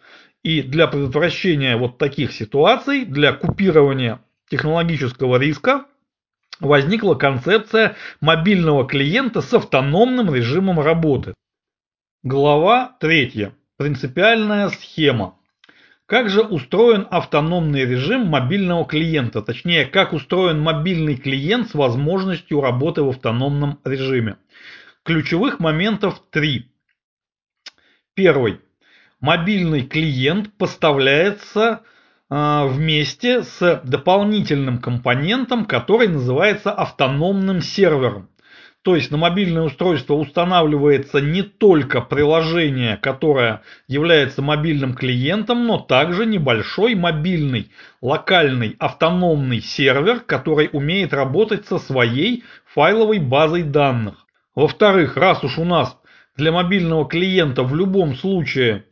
И 0.43 0.61
для 0.61 0.87
предотвращения 0.87 1.77
вот 1.77 1.97
таких 1.97 2.33
ситуаций, 2.33 3.05
для 3.05 3.31
купирования 3.31 4.19
технологического 4.49 5.37
риска, 5.37 5.85
возникла 6.59 7.15
концепция 7.15 7.95
мобильного 8.19 8.85
клиента 8.85 9.41
с 9.41 9.53
автономным 9.53 10.35
режимом 10.35 10.81
работы. 10.81 11.33
Глава 12.25 12.95
3. 13.01 13.51
Принципиальная 13.75 14.69
схема. 14.69 15.37
Как 16.05 16.29
же 16.29 16.41
устроен 16.41 17.05
автономный 17.11 17.83
режим 17.83 18.27
мобильного 18.27 18.85
клиента, 18.85 19.41
точнее, 19.41 19.85
как 19.85 20.13
устроен 20.13 20.61
мобильный 20.61 21.17
клиент 21.17 21.71
с 21.71 21.73
возможностью 21.73 22.61
работы 22.61 23.03
в 23.03 23.09
автономном 23.09 23.81
режиме. 23.83 24.37
Ключевых 25.03 25.59
моментов 25.59 26.23
три. 26.29 26.71
Первый. 28.13 28.61
Мобильный 29.19 29.81
клиент 29.81 30.53
поставляется 30.57 31.81
э, 32.29 32.67
вместе 32.69 33.43
с 33.43 33.81
дополнительным 33.83 34.79
компонентом, 34.79 35.65
который 35.65 36.07
называется 36.07 36.71
автономным 36.71 37.61
сервером. 37.61 38.29
То 38.83 38.97
есть 38.97 39.11
на 39.11 39.17
мобильное 39.17 39.63
устройство 39.63 40.15
устанавливается 40.15 41.21
не 41.21 41.41
только 41.41 42.01
приложение, 42.01 42.97
которое 42.97 43.61
является 43.87 44.41
мобильным 44.41 44.93
клиентом, 44.93 45.65
но 45.65 45.77
также 45.79 46.25
небольшой 46.25 46.93
мобильный, 46.93 47.71
локальный, 48.01 48.75
автономный 48.79 49.61
сервер, 49.61 50.19
который 50.19 50.69
умеет 50.73 51.13
работать 51.13 51.65
со 51.65 51.79
своей 51.79 52.43
файловой 52.65 53.19
базой 53.19 53.63
данных. 53.63 54.25
Во-вторых, 54.53 55.15
раз 55.15 55.41
уж 55.45 55.57
у 55.57 55.63
нас 55.63 55.97
для 56.35 56.51
мобильного 56.51 57.07
клиента 57.07 57.63
в 57.63 57.73
любом 57.73 58.15
случае 58.15 58.83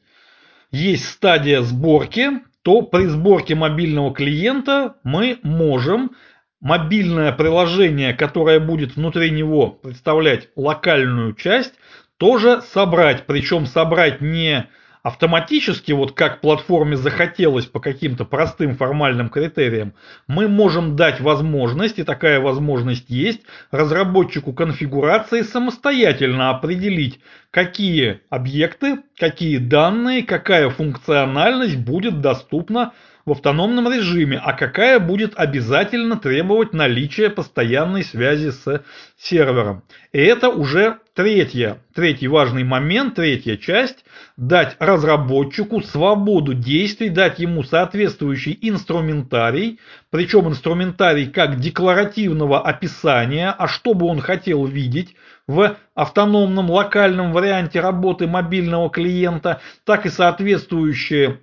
есть 0.71 1.05
стадия 1.05 1.61
сборки, 1.61 2.29
то 2.61 2.81
при 2.81 3.07
сборке 3.07 3.55
мобильного 3.55 4.13
клиента 4.13 4.95
мы 5.03 5.39
можем 5.43 6.11
мобильное 6.61 7.31
приложение, 7.31 8.13
которое 8.13 8.59
будет 8.59 8.95
внутри 8.95 9.31
него 9.31 9.67
представлять 9.67 10.49
локальную 10.55 11.33
часть, 11.33 11.73
тоже 12.17 12.61
собрать. 12.61 13.25
Причем 13.25 13.65
собрать 13.65 14.21
не 14.21 14.67
автоматически, 15.03 15.91
вот 15.91 16.11
как 16.11 16.41
платформе 16.41 16.95
захотелось 16.95 17.65
по 17.65 17.79
каким-то 17.79 18.23
простым 18.25 18.75
формальным 18.75 19.29
критериям, 19.29 19.93
мы 20.27 20.47
можем 20.47 20.95
дать 20.95 21.19
возможность, 21.19 21.97
и 21.97 22.03
такая 22.03 22.39
возможность 22.39 23.09
есть, 23.09 23.41
разработчику 23.71 24.53
конфигурации 24.53 25.41
самостоятельно 25.41 26.51
определить, 26.51 27.19
какие 27.49 28.21
объекты, 28.29 28.99
какие 29.17 29.57
данные, 29.57 30.23
какая 30.23 30.69
функциональность 30.69 31.77
будет 31.77 32.21
доступна 32.21 32.93
в 33.25 33.31
автономном 33.31 33.91
режиме, 33.91 34.41
а 34.43 34.53
какая 34.53 34.99
будет 34.99 35.33
обязательно 35.35 36.17
требовать 36.17 36.73
наличия 36.73 37.29
постоянной 37.29 38.03
связи 38.03 38.51
с 38.51 38.83
сервером. 39.17 39.83
И 40.11 40.19
это 40.19 40.49
уже 40.49 40.97
третья, 41.13 41.77
третий 41.93 42.27
важный 42.27 42.63
момент, 42.63 43.15
третья 43.15 43.57
часть, 43.57 44.05
дать 44.37 44.75
разработчику 44.79 45.81
свободу 45.81 46.53
действий, 46.53 47.09
дать 47.09 47.39
ему 47.39 47.63
соответствующий 47.63 48.57
инструментарий, 48.61 49.79
причем 50.09 50.47
инструментарий 50.47 51.27
как 51.27 51.59
декларативного 51.59 52.61
описания, 52.61 53.53
а 53.57 53.67
что 53.67 53.93
бы 53.93 54.07
он 54.07 54.19
хотел 54.19 54.65
видеть 54.65 55.15
в 55.47 55.75
автономном 55.95 56.69
локальном 56.69 57.33
варианте 57.33 57.81
работы 57.81 58.27
мобильного 58.27 58.89
клиента, 58.89 59.61
так 59.85 60.05
и 60.05 60.09
соответствующие 60.09 61.39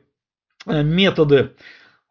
методы 0.69 1.53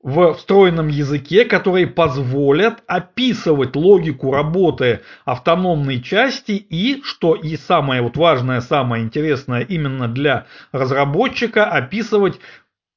в 0.01 0.35
встроенном 0.35 0.87
языке, 0.87 1.43
которые 1.45 1.87
позволят 1.87 2.83
описывать 2.87 3.75
логику 3.75 4.31
работы 4.31 5.01
автономной 5.25 6.01
части 6.01 6.51
и, 6.51 7.01
что 7.03 7.35
и 7.35 7.57
самое 7.57 8.01
вот 8.01 8.15
важное, 8.15 8.61
самое 8.61 9.03
интересное 9.03 9.61
именно 9.61 10.07
для 10.07 10.45
разработчика, 10.71 11.65
описывать 11.65 12.39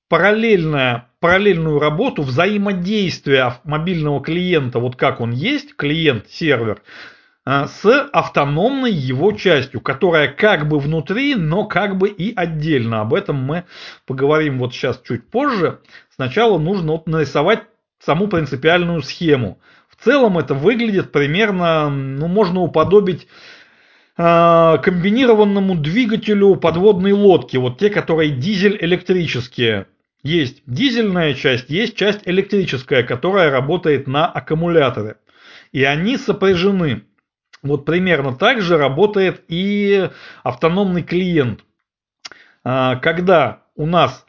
параллельная, 0.09 1.09
параллельную 1.21 1.79
работу 1.79 2.23
взаимодействия 2.23 3.55
мобильного 3.65 4.23
клиента, 4.23 4.79
вот 4.79 4.97
как 4.97 5.21
он 5.21 5.31
есть, 5.31 5.77
клиент-сервер, 5.77 6.77
э, 6.77 7.20
с 7.47 8.09
автономной 8.13 8.93
его 8.93 9.33
частью, 9.33 9.81
которая 9.81 10.29
как 10.29 10.69
бы 10.69 10.79
внутри, 10.79 11.35
но 11.35 11.65
как 11.65 11.97
бы 11.97 12.09
и 12.09 12.35
отдельно. 12.35 13.01
Об 13.01 13.15
этом 13.15 13.37
мы 13.37 13.65
поговорим 14.07 14.59
вот 14.59 14.75
сейчас 14.75 15.01
чуть 15.07 15.29
позже. 15.31 15.81
Сначала 16.15 16.59
нужно 16.59 16.93
вот 16.93 17.07
нарисовать 17.07 17.63
саму 17.99 18.29
принципиальную 18.29 19.03
схему. 19.03 19.59
В 19.89 20.05
целом 20.05 20.39
это 20.39 20.55
выглядит 20.55 21.13
примерно, 21.13 21.91
ну, 21.91 22.27
можно 22.27 22.61
уподобить 22.61 23.27
э, 24.17 24.79
комбинированному 24.83 25.75
двигателю 25.77 26.57
подводной 26.57 27.13
лодки, 27.13 27.57
вот 27.57 27.79
те, 27.79 27.91
которые 27.91 28.31
дизель-электрические. 28.31 29.87
Есть 30.23 30.63
дизельная 30.67 31.35
часть, 31.35 31.71
есть 31.71 31.97
часть 31.97 32.21
электрическая, 32.27 33.03
которая 33.03 33.51
работает 33.51 34.07
на 34.07 34.27
аккумуляторе. 34.27 35.17
И 35.73 35.85
они 35.85 36.17
сопряжены. 36.17 37.05
Вот 37.63 37.85
примерно 37.85 38.35
так 38.35 38.61
же 38.61 38.79
работает 38.79 39.45
и 39.49 40.09
автономный 40.43 41.03
клиент. 41.03 41.61
Э, 42.65 42.97
когда 43.01 43.65
у 43.77 43.87
нас 43.87 44.27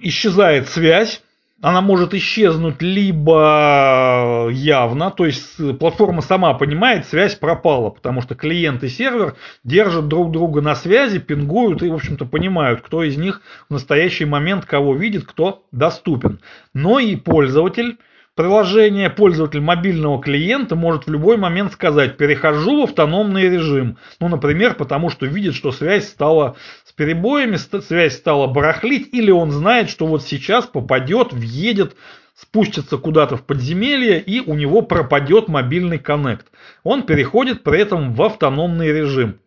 исчезает 0.00 0.68
связь, 0.68 1.22
она 1.60 1.80
может 1.80 2.14
исчезнуть 2.14 2.80
либо 2.80 4.48
явно, 4.52 5.10
то 5.10 5.26
есть 5.26 5.56
платформа 5.78 6.22
сама 6.22 6.54
понимает, 6.54 7.06
связь 7.06 7.34
пропала, 7.34 7.90
потому 7.90 8.20
что 8.20 8.36
клиент 8.36 8.84
и 8.84 8.88
сервер 8.88 9.34
держат 9.64 10.06
друг 10.06 10.30
друга 10.30 10.60
на 10.60 10.76
связи, 10.76 11.18
пингуют 11.18 11.82
и, 11.82 11.90
в 11.90 11.94
общем-то, 11.94 12.26
понимают, 12.26 12.82
кто 12.82 13.02
из 13.02 13.16
них 13.16 13.42
в 13.68 13.72
настоящий 13.72 14.24
момент 14.24 14.66
кого 14.66 14.94
видит, 14.94 15.24
кто 15.26 15.64
доступен. 15.72 16.40
Но 16.74 17.00
и 17.00 17.16
пользователь 17.16 17.98
Приложение 18.38 19.10
пользователь 19.10 19.60
мобильного 19.60 20.22
клиента 20.22 20.76
может 20.76 21.08
в 21.08 21.10
любой 21.10 21.36
момент 21.36 21.72
сказать 21.72 22.16
«перехожу 22.16 22.82
в 22.82 22.84
автономный 22.84 23.48
режим». 23.48 23.98
Ну, 24.20 24.28
например, 24.28 24.74
потому 24.74 25.10
что 25.10 25.26
видит, 25.26 25.56
что 25.56 25.72
связь 25.72 26.06
стала 26.06 26.54
с 26.84 26.92
перебоями, 26.92 27.56
связь 27.56 28.14
стала 28.14 28.46
барахлить, 28.46 29.12
или 29.12 29.32
он 29.32 29.50
знает, 29.50 29.90
что 29.90 30.06
вот 30.06 30.22
сейчас 30.22 30.66
попадет, 30.66 31.32
въедет, 31.32 31.96
спустится 32.36 32.96
куда-то 32.96 33.36
в 33.36 33.42
подземелье 33.42 34.20
и 34.20 34.38
у 34.38 34.54
него 34.54 34.82
пропадет 34.82 35.48
мобильный 35.48 35.98
коннект. 35.98 36.46
Он 36.84 37.02
переходит 37.02 37.64
при 37.64 37.80
этом 37.80 38.14
в 38.14 38.22
автономный 38.22 38.92
режим. 38.92 39.40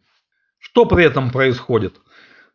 Что 0.60 0.84
при 0.84 1.06
этом 1.06 1.32
происходит? 1.32 1.96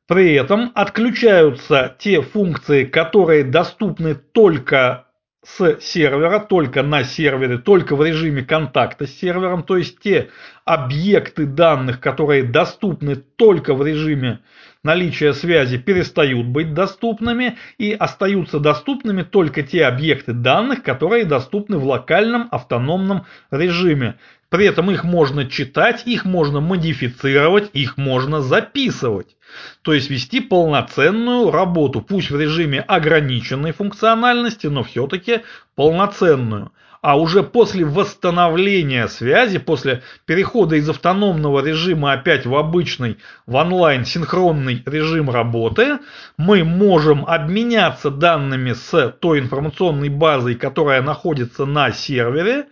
При 0.06 0.34
этом 0.34 0.70
отключаются 0.74 1.96
те 1.98 2.20
функции, 2.20 2.84
которые 2.84 3.42
доступны 3.42 4.14
только 4.14 5.05
с 5.46 5.80
сервера, 5.80 6.40
только 6.40 6.82
на 6.82 7.04
сервере, 7.04 7.58
только 7.58 7.94
в 7.94 8.04
режиме 8.04 8.42
контакта 8.42 9.06
с 9.06 9.10
сервером, 9.10 9.62
то 9.62 9.76
есть 9.76 10.00
те 10.00 10.30
объекты 10.64 11.46
данных, 11.46 12.00
которые 12.00 12.42
доступны 12.42 13.16
только 13.16 13.74
в 13.74 13.86
режиме 13.86 14.40
наличия 14.82 15.32
связи, 15.32 15.78
перестают 15.78 16.46
быть 16.46 16.74
доступными 16.74 17.58
и 17.78 17.92
остаются 17.92 18.58
доступными 18.58 19.22
только 19.22 19.62
те 19.62 19.84
объекты 19.84 20.32
данных, 20.32 20.82
которые 20.82 21.24
доступны 21.24 21.78
в 21.78 21.84
локальном 21.84 22.48
автономном 22.50 23.26
режиме. 23.50 24.16
При 24.48 24.66
этом 24.66 24.90
их 24.90 25.02
можно 25.02 25.46
читать, 25.46 26.06
их 26.06 26.24
можно 26.24 26.60
модифицировать, 26.60 27.70
их 27.72 27.96
можно 27.96 28.40
записывать. 28.40 29.36
То 29.82 29.92
есть 29.92 30.08
вести 30.08 30.40
полноценную 30.40 31.50
работу, 31.50 32.00
пусть 32.00 32.30
в 32.30 32.38
режиме 32.38 32.80
ограниченной 32.80 33.72
функциональности, 33.72 34.68
но 34.68 34.84
все-таки 34.84 35.42
полноценную 35.74 36.72
а 37.06 37.14
уже 37.14 37.44
после 37.44 37.84
восстановления 37.84 39.06
связи, 39.06 39.58
после 39.58 40.02
перехода 40.25 40.75
из 40.75 40.90
автономного 40.90 41.64
режима 41.64 42.14
опять 42.14 42.46
в 42.46 42.56
обычный, 42.56 43.18
в 43.46 43.54
онлайн 43.54 44.04
синхронный 44.04 44.82
режим 44.84 45.30
работы, 45.30 46.00
мы 46.36 46.64
можем 46.64 47.25
обменяться 47.25 48.10
данными 48.10 48.72
с 48.72 49.14
той 49.20 49.38
информационной 49.38 50.08
базой, 50.08 50.56
которая 50.56 51.00
находится 51.00 51.64
на 51.64 51.92
сервере, 51.92 52.64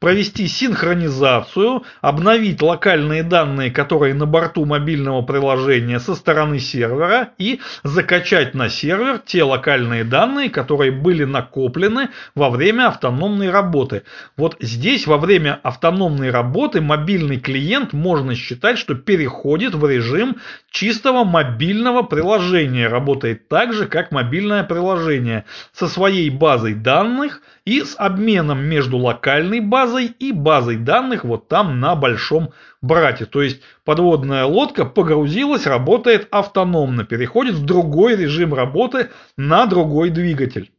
провести 0.00 0.48
синхронизацию, 0.48 1.82
обновить 2.00 2.62
локальные 2.62 3.22
данные, 3.22 3.70
которые 3.70 4.14
на 4.14 4.24
борту 4.24 4.64
мобильного 4.64 5.20
приложения 5.20 6.00
со 6.00 6.14
стороны 6.14 6.60
сервера 6.60 7.32
и 7.36 7.60
закачать 7.84 8.54
на 8.54 8.70
сервер 8.70 9.18
те 9.18 9.42
локальные 9.42 10.04
данные, 10.04 10.48
которые 10.48 10.92
были 10.92 11.24
накоплены 11.24 12.08
во 12.34 12.48
время 12.48 12.88
автономной 12.88 13.50
работы 13.50 13.81
работы. 13.82 14.02
Вот 14.36 14.56
здесь 14.60 15.06
во 15.06 15.18
время 15.18 15.60
автономной 15.62 16.30
работы 16.30 16.80
мобильный 16.80 17.38
клиент 17.38 17.92
можно 17.92 18.34
считать, 18.34 18.78
что 18.78 18.94
переходит 18.94 19.74
в 19.74 19.86
режим 19.88 20.36
чистого 20.70 21.24
мобильного 21.24 22.02
приложения. 22.02 22.88
Работает 22.88 23.48
так 23.48 23.72
же, 23.72 23.86
как 23.86 24.12
мобильное 24.12 24.64
приложение 24.64 25.44
со 25.72 25.88
своей 25.88 26.30
базой 26.30 26.74
данных 26.74 27.42
и 27.64 27.80
с 27.82 27.94
обменом 27.96 28.64
между 28.64 28.98
локальной 28.98 29.60
базой 29.60 30.06
и 30.06 30.32
базой 30.32 30.76
данных 30.76 31.24
вот 31.24 31.48
там 31.48 31.80
на 31.80 31.94
большом 31.94 32.52
брате. 32.80 33.26
То 33.26 33.42
есть 33.42 33.62
подводная 33.84 34.44
лодка 34.44 34.84
погрузилась, 34.84 35.66
работает 35.66 36.28
автономно, 36.30 37.04
переходит 37.04 37.54
в 37.54 37.64
другой 37.64 38.16
режим 38.16 38.54
работы 38.54 39.10
на 39.36 39.66
другой 39.66 40.10
двигатель. 40.10 40.71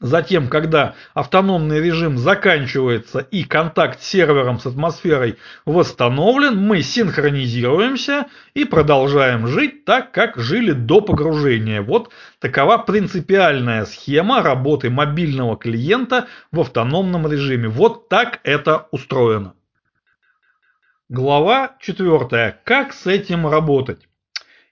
Затем, 0.00 0.46
когда 0.46 0.94
автономный 1.12 1.80
режим 1.80 2.18
заканчивается 2.18 3.18
и 3.18 3.42
контакт 3.42 4.00
с 4.00 4.06
сервером 4.06 4.60
с 4.60 4.66
атмосферой 4.66 5.38
восстановлен, 5.66 6.56
мы 6.56 6.82
синхронизируемся 6.82 8.26
и 8.54 8.64
продолжаем 8.64 9.48
жить 9.48 9.84
так, 9.84 10.12
как 10.12 10.36
жили 10.36 10.70
до 10.70 11.00
погружения. 11.00 11.82
Вот 11.82 12.12
такова 12.38 12.78
принципиальная 12.78 13.86
схема 13.86 14.40
работы 14.40 14.88
мобильного 14.88 15.56
клиента 15.56 16.28
в 16.52 16.60
автономном 16.60 17.26
режиме. 17.26 17.68
Вот 17.68 18.08
так 18.08 18.38
это 18.44 18.86
устроено. 18.92 19.54
Глава 21.08 21.74
4. 21.80 22.60
Как 22.62 22.92
с 22.92 23.08
этим 23.08 23.48
работать? 23.48 24.07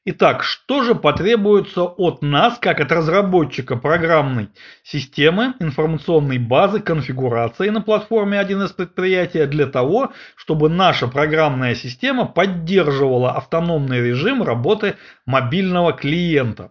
Итак, 0.09 0.45
что 0.45 0.85
же 0.85 0.95
потребуется 0.95 1.83
от 1.83 2.23
нас, 2.23 2.61
как 2.61 2.79
от 2.79 2.93
разработчика 2.93 3.75
программной 3.75 4.51
системы, 4.85 5.55
информационной 5.59 6.39
базы, 6.39 6.79
конфигурации 6.79 7.71
на 7.71 7.81
платформе 7.81 8.41
1С 8.41 8.73
предприятия 8.73 9.47
для 9.47 9.67
того, 9.67 10.13
чтобы 10.37 10.69
наша 10.69 11.09
программная 11.09 11.75
система 11.75 12.25
поддерживала 12.25 13.33
автономный 13.33 14.01
режим 14.01 14.45
работы 14.45 14.95
мобильного 15.27 15.93
клиента? 15.93 16.71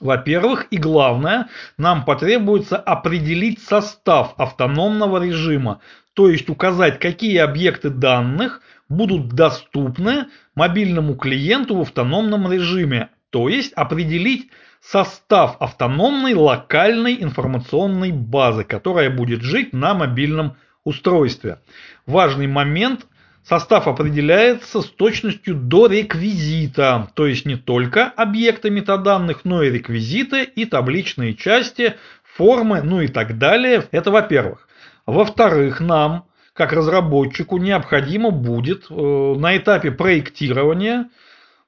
Во-первых, 0.00 0.66
и 0.72 0.76
главное, 0.76 1.46
нам 1.78 2.04
потребуется 2.04 2.76
определить 2.76 3.62
состав 3.62 4.34
автономного 4.38 5.24
режима, 5.24 5.80
то 6.14 6.28
есть 6.28 6.50
указать, 6.50 6.98
какие 6.98 7.38
объекты 7.38 7.90
данных 7.90 8.60
будут 8.88 9.28
доступны 9.28 10.26
мобильному 10.54 11.16
клиенту 11.16 11.76
в 11.76 11.82
автономном 11.82 12.50
режиме, 12.52 13.10
то 13.30 13.48
есть 13.48 13.72
определить 13.72 14.50
состав 14.80 15.56
автономной 15.60 16.34
локальной 16.34 17.22
информационной 17.22 18.12
базы, 18.12 18.64
которая 18.64 19.10
будет 19.10 19.42
жить 19.42 19.72
на 19.72 19.94
мобильном 19.94 20.56
устройстве. 20.84 21.60
Важный 22.06 22.46
момент– 22.46 23.06
Состав 23.44 23.88
определяется 23.88 24.80
с 24.80 24.86
точностью 24.86 25.54
до 25.54 25.86
реквизита, 25.86 27.10
то 27.12 27.26
есть 27.26 27.44
не 27.44 27.56
только 27.56 28.06
объекты 28.06 28.70
метаданных, 28.70 29.44
но 29.44 29.62
и 29.62 29.70
реквизиты 29.70 30.44
и 30.44 30.64
табличные 30.64 31.34
части, 31.34 31.96
формы, 32.22 32.80
ну 32.82 33.02
и 33.02 33.08
так 33.08 33.36
далее. 33.36 33.84
Это 33.90 34.10
во-первых. 34.10 34.66
Во-вторых, 35.04 35.80
нам 35.80 36.24
как 36.54 36.72
разработчику 36.72 37.58
необходимо 37.58 38.30
будет 38.30 38.86
э, 38.88 38.94
на 38.94 39.56
этапе 39.56 39.90
проектирования, 39.90 41.10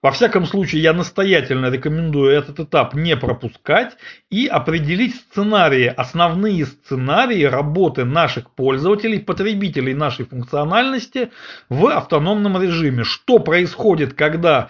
во 0.00 0.12
всяком 0.12 0.46
случае 0.46 0.82
я 0.82 0.92
настоятельно 0.92 1.68
рекомендую 1.68 2.30
этот 2.30 2.60
этап 2.60 2.94
не 2.94 3.16
пропускать 3.16 3.96
и 4.30 4.46
определить 4.46 5.16
сценарии, 5.16 5.86
основные 5.86 6.64
сценарии 6.66 7.42
работы 7.42 8.04
наших 8.04 8.52
пользователей, 8.52 9.18
потребителей 9.18 9.94
нашей 9.94 10.24
функциональности 10.24 11.32
в 11.68 11.86
автономном 11.86 12.62
режиме. 12.62 13.02
Что 13.02 13.40
происходит, 13.40 14.14
когда 14.14 14.68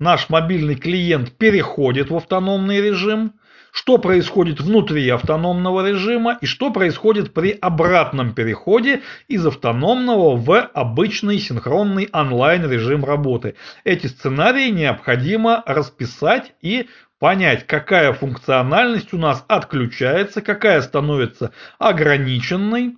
наш 0.00 0.28
мобильный 0.28 0.74
клиент 0.74 1.30
переходит 1.38 2.10
в 2.10 2.16
автономный 2.16 2.80
режим– 2.80 3.34
что 3.72 3.96
происходит 3.96 4.60
внутри 4.60 5.08
автономного 5.08 5.88
режима 5.88 6.38
и 6.40 6.46
что 6.46 6.70
происходит 6.70 7.32
при 7.32 7.50
обратном 7.50 8.34
переходе 8.34 9.00
из 9.28 9.44
автономного 9.46 10.36
в 10.36 10.70
обычный 10.74 11.38
синхронный 11.38 12.08
онлайн 12.12 12.70
режим 12.70 13.02
работы. 13.04 13.54
Эти 13.82 14.06
сценарии 14.08 14.68
необходимо 14.68 15.62
расписать 15.66 16.52
и 16.60 16.88
понять, 17.18 17.66
какая 17.66 18.12
функциональность 18.12 19.14
у 19.14 19.18
нас 19.18 19.42
отключается, 19.48 20.42
какая 20.42 20.82
становится 20.82 21.52
ограниченной, 21.78 22.96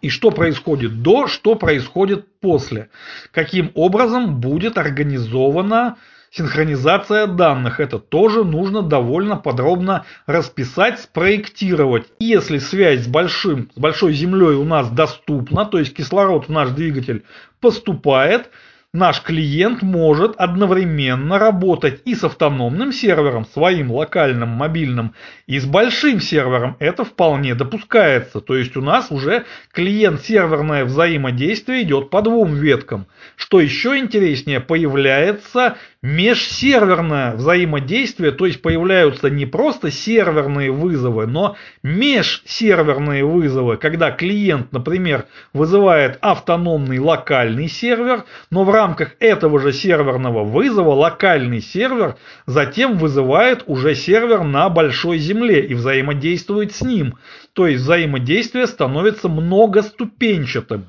и 0.00 0.10
что 0.10 0.30
происходит 0.30 1.02
до, 1.02 1.26
что 1.26 1.56
происходит 1.56 2.38
после. 2.38 2.90
Каким 3.32 3.72
образом 3.74 4.40
будет 4.40 4.78
организована 4.78 5.96
синхронизация 6.30 7.26
данных. 7.26 7.80
Это 7.80 7.98
тоже 7.98 8.44
нужно 8.44 8.82
довольно 8.82 9.36
подробно 9.36 10.04
расписать, 10.26 11.00
спроектировать. 11.00 12.06
Если 12.18 12.58
связь 12.58 13.04
с, 13.04 13.06
большим, 13.06 13.70
с 13.74 13.78
большой 13.78 14.12
Землей 14.12 14.56
у 14.56 14.64
нас 14.64 14.90
доступна, 14.90 15.64
то 15.64 15.78
есть 15.78 15.94
кислород 15.94 16.48
в 16.48 16.52
наш 16.52 16.70
двигатель 16.70 17.24
поступает– 17.60 18.50
наш 18.96 19.20
клиент 19.22 19.82
может 19.82 20.34
одновременно 20.36 21.38
работать 21.38 22.00
и 22.04 22.14
с 22.14 22.24
автономным 22.24 22.92
сервером, 22.92 23.46
своим 23.46 23.92
локальным, 23.92 24.48
мобильным, 24.48 25.14
и 25.46 25.58
с 25.58 25.66
большим 25.66 26.20
сервером. 26.20 26.76
Это 26.78 27.04
вполне 27.04 27.54
допускается. 27.54 28.40
То 28.40 28.56
есть 28.56 28.76
у 28.76 28.82
нас 28.82 29.10
уже 29.10 29.44
клиент-серверное 29.72 30.84
взаимодействие 30.84 31.82
идет 31.82 32.10
по 32.10 32.22
двум 32.22 32.54
веткам. 32.54 33.06
Что 33.36 33.60
еще 33.60 33.98
интереснее, 33.98 34.60
появляется 34.60 35.76
межсерверное 36.02 37.34
взаимодействие, 37.34 38.30
то 38.30 38.46
есть 38.46 38.62
появляются 38.62 39.30
не 39.30 39.46
просто 39.46 39.90
серверные 39.90 40.70
вызовы, 40.70 41.26
но 41.26 41.56
межсерверные 41.82 43.24
вызовы, 43.24 43.76
когда 43.76 44.10
клиент, 44.10 44.72
например, 44.72 45.26
вызывает 45.52 46.18
автономный 46.20 46.98
локальный 46.98 47.68
сервер, 47.68 48.24
но 48.50 48.64
в 48.64 48.70
рамках 48.70 49.16
этого 49.20 49.58
же 49.58 49.72
серверного 49.72 50.44
вызова 50.44 50.92
локальный 50.94 51.60
сервер 51.60 52.16
затем 52.46 52.98
вызывает 52.98 53.64
уже 53.66 53.94
сервер 53.94 54.44
на 54.44 54.68
большой 54.68 55.18
земле 55.18 55.66
и 55.66 55.74
взаимодействует 55.74 56.74
с 56.74 56.82
ним. 56.82 57.18
То 57.54 57.66
есть 57.66 57.82
взаимодействие 57.82 58.66
становится 58.66 59.28
многоступенчатым. 59.28 60.86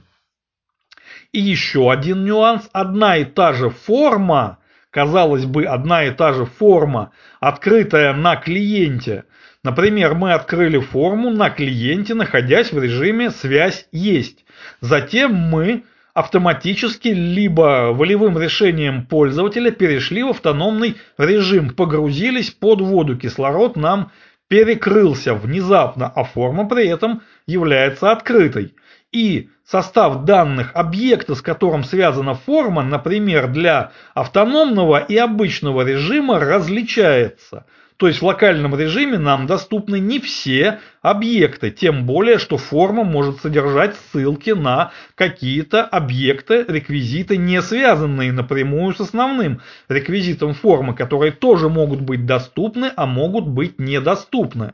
И 1.31 1.39
еще 1.39 1.91
один 1.91 2.25
нюанс. 2.25 2.69
Одна 2.71 3.17
и 3.17 3.25
та 3.25 3.53
же 3.53 3.69
форма 3.69 4.59
казалось 4.97 5.45
бы, 5.45 5.65
одна 5.65 6.05
и 6.05 6.10
та 6.10 6.33
же 6.33 6.45
форма, 6.45 7.12
открытая 7.39 8.13
на 8.13 8.36
клиенте. 8.36 9.25
Например, 9.63 10.15
мы 10.15 10.33
открыли 10.33 10.79
форму 10.79 11.29
на 11.29 11.51
клиенте, 11.51 12.15
находясь 12.15 12.73
в 12.73 12.81
режиме 12.81 13.29
«Связь 13.29 13.88
есть». 13.91 14.43
Затем 14.81 15.36
мы 15.36 15.83
автоматически 16.15 17.10
либо 17.10 17.91
волевым 17.93 18.39
решением 18.39 19.05
пользователя 19.05 19.69
перешли 19.69 20.23
в 20.23 20.29
автономный 20.29 20.95
режим, 21.19 21.75
погрузились 21.75 22.49
под 22.49 22.81
воду, 22.81 23.17
кислород 23.17 23.75
нам 23.75 24.12
перекрылся 24.47 25.36
внезапно, 25.36 26.07
а 26.07 26.23
форма 26.23 26.67
при 26.67 26.88
этом 26.88 27.21
является 27.45 28.12
открытой. 28.12 28.73
И 29.12 29.49
состав 29.69 30.23
данных 30.23 30.71
объекта, 30.73 31.36
с 31.36 31.41
которым 31.41 31.84
связана 31.84 32.34
форма, 32.36 32.84
например, 32.84 33.47
для 33.47 33.91
автономного 34.13 34.97
и 34.97 35.17
обычного 35.17 35.82
режима, 35.82 36.39
различается. 36.39 37.65
То 37.97 38.08
есть 38.08 38.21
в 38.21 38.25
локальном 38.25 38.80
режиме 38.80 39.17
нам 39.17 39.47
доступны 39.47 39.99
не 39.99 40.19
все 40.19 40.80
объекты, 41.01 41.71
тем 41.71 42.06
более, 42.06 42.38
что 42.38 42.58
форма 42.58 43.03
может 43.03 43.41
содержать 43.41 43.95
ссылки 43.95 44.51
на 44.51 44.91
какие-то 45.15 45.84
объекты, 45.84 46.63
реквизиты, 46.67 47.38
не 47.38 47.60
связанные 47.60 48.32
напрямую 48.32 48.93
с 48.93 48.99
основным 48.99 49.62
реквизитом 49.89 50.53
формы, 50.53 50.93
которые 50.93 51.32
тоже 51.32 51.69
могут 51.69 52.01
быть 52.01 52.27
доступны, 52.27 52.91
а 52.95 53.08
могут 53.08 53.47
быть 53.47 53.80
недоступны. 53.80 54.73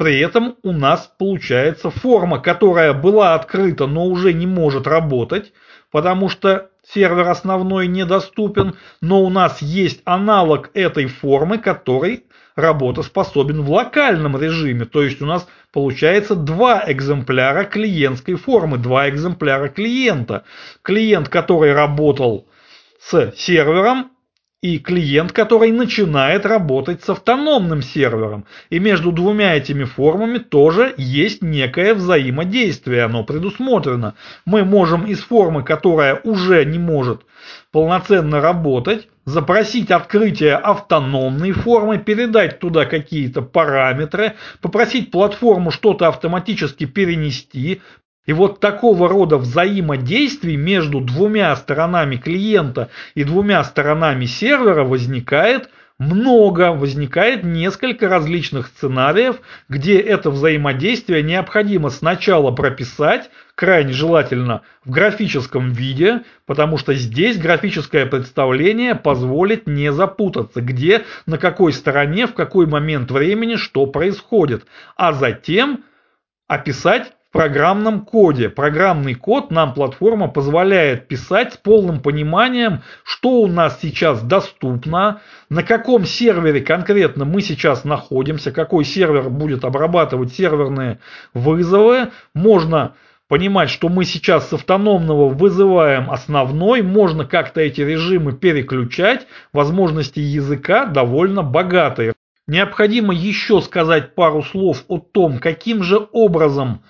При 0.00 0.18
этом 0.18 0.56
у 0.62 0.72
нас 0.72 1.12
получается 1.18 1.90
форма, 1.90 2.38
которая 2.40 2.94
была 2.94 3.34
открыта, 3.34 3.86
но 3.86 4.06
уже 4.06 4.32
не 4.32 4.46
может 4.46 4.86
работать, 4.86 5.52
потому 5.90 6.30
что 6.30 6.70
сервер 6.82 7.28
основной 7.28 7.86
недоступен, 7.86 8.76
но 9.02 9.20
у 9.20 9.28
нас 9.28 9.60
есть 9.60 10.00
аналог 10.06 10.70
этой 10.72 11.04
формы, 11.04 11.58
который 11.58 12.24
работоспособен 12.56 13.60
в 13.60 13.70
локальном 13.70 14.40
режиме. 14.40 14.86
То 14.86 15.02
есть 15.02 15.20
у 15.20 15.26
нас 15.26 15.46
получается 15.70 16.34
два 16.34 16.82
экземпляра 16.86 17.64
клиентской 17.64 18.36
формы, 18.36 18.78
два 18.78 19.06
экземпляра 19.10 19.68
клиента. 19.68 20.44
Клиент, 20.80 21.28
который 21.28 21.74
работал 21.74 22.46
с 23.02 23.32
сервером, 23.36 24.12
и 24.62 24.78
клиент, 24.78 25.32
который 25.32 25.72
начинает 25.72 26.44
работать 26.44 27.02
с 27.02 27.08
автономным 27.08 27.80
сервером. 27.80 28.44
И 28.68 28.78
между 28.78 29.10
двумя 29.10 29.56
этими 29.56 29.84
формами 29.84 30.36
тоже 30.36 30.94
есть 30.98 31.40
некое 31.40 31.94
взаимодействие, 31.94 33.04
оно 33.04 33.24
предусмотрено. 33.24 34.14
Мы 34.44 34.64
можем 34.64 35.06
из 35.06 35.20
формы, 35.20 35.62
которая 35.62 36.20
уже 36.24 36.64
не 36.66 36.78
может 36.78 37.22
полноценно 37.72 38.42
работать, 38.42 39.08
запросить 39.24 39.90
открытие 39.90 40.56
автономной 40.56 41.52
формы, 41.52 41.98
передать 41.98 42.58
туда 42.58 42.84
какие-то 42.84 43.40
параметры, 43.40 44.34
попросить 44.60 45.10
платформу 45.10 45.70
что-то 45.70 46.08
автоматически 46.08 46.84
перенести, 46.84 47.80
и 48.30 48.32
вот 48.32 48.60
такого 48.60 49.08
рода 49.08 49.38
взаимодействий 49.38 50.54
между 50.54 51.00
двумя 51.00 51.56
сторонами 51.56 52.14
клиента 52.14 52.88
и 53.16 53.24
двумя 53.24 53.64
сторонами 53.64 54.24
сервера 54.26 54.84
возникает 54.84 55.68
много, 55.98 56.70
возникает 56.70 57.42
несколько 57.42 58.08
различных 58.08 58.68
сценариев, 58.68 59.40
где 59.68 59.98
это 59.98 60.30
взаимодействие 60.30 61.24
необходимо 61.24 61.90
сначала 61.90 62.52
прописать, 62.52 63.30
крайне 63.56 63.92
желательно 63.92 64.62
в 64.84 64.90
графическом 64.90 65.72
виде, 65.72 66.20
потому 66.46 66.78
что 66.78 66.94
здесь 66.94 67.36
графическое 67.36 68.06
представление 68.06 68.94
позволит 68.94 69.66
не 69.66 69.90
запутаться, 69.90 70.60
где, 70.60 71.02
на 71.26 71.36
какой 71.36 71.72
стороне, 71.72 72.28
в 72.28 72.34
какой 72.34 72.66
момент 72.66 73.10
времени 73.10 73.56
что 73.56 73.86
происходит, 73.86 74.66
а 74.96 75.12
затем 75.12 75.82
описать 76.46 77.12
программном 77.32 78.04
коде. 78.04 78.48
Программный 78.48 79.14
код 79.14 79.50
нам 79.50 79.74
платформа 79.74 80.28
позволяет 80.28 81.08
писать 81.08 81.54
с 81.54 81.56
полным 81.56 82.00
пониманием, 82.00 82.82
что 83.04 83.40
у 83.42 83.46
нас 83.46 83.78
сейчас 83.80 84.22
доступно, 84.22 85.20
на 85.48 85.62
каком 85.62 86.04
сервере 86.04 86.60
конкретно 86.60 87.24
мы 87.24 87.40
сейчас 87.40 87.84
находимся, 87.84 88.52
какой 88.52 88.84
сервер 88.84 89.30
будет 89.30 89.64
обрабатывать 89.64 90.32
серверные 90.32 90.98
вызовы. 91.32 92.10
Можно 92.34 92.94
понимать, 93.28 93.70
что 93.70 93.88
мы 93.88 94.04
сейчас 94.04 94.48
с 94.48 94.52
автономного 94.52 95.28
вызываем 95.28 96.10
основной, 96.10 96.82
можно 96.82 97.24
как-то 97.24 97.60
эти 97.60 97.80
режимы 97.80 98.32
переключать, 98.32 99.28
возможности 99.52 100.18
языка 100.18 100.84
довольно 100.84 101.44
богатые. 101.44 102.12
Необходимо 102.48 103.14
еще 103.14 103.60
сказать 103.60 104.16
пару 104.16 104.42
слов 104.42 104.84
о 104.88 104.98
том, 104.98 105.38
каким 105.38 105.84
же 105.84 106.08
образом 106.10 106.82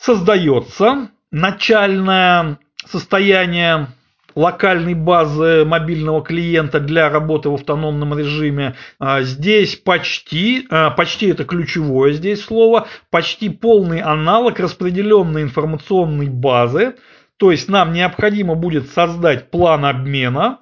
создается 0.00 1.10
начальное 1.30 2.58
состояние 2.86 3.88
локальной 4.34 4.94
базы 4.94 5.64
мобильного 5.64 6.22
клиента 6.22 6.80
для 6.80 7.10
работы 7.10 7.48
в 7.50 7.54
автономном 7.54 8.16
режиме. 8.18 8.76
А, 8.98 9.22
здесь 9.22 9.76
почти, 9.76 10.66
а, 10.70 10.90
почти 10.90 11.26
это 11.28 11.44
ключевое 11.44 12.12
здесь 12.12 12.44
слово, 12.44 12.86
почти 13.10 13.48
полный 13.48 14.00
аналог 14.00 14.58
распределенной 14.58 15.42
информационной 15.42 16.28
базы. 16.28 16.94
То 17.36 17.50
есть 17.50 17.68
нам 17.68 17.92
необходимо 17.92 18.54
будет 18.54 18.90
создать 18.90 19.50
план 19.50 19.84
обмена 19.84 20.60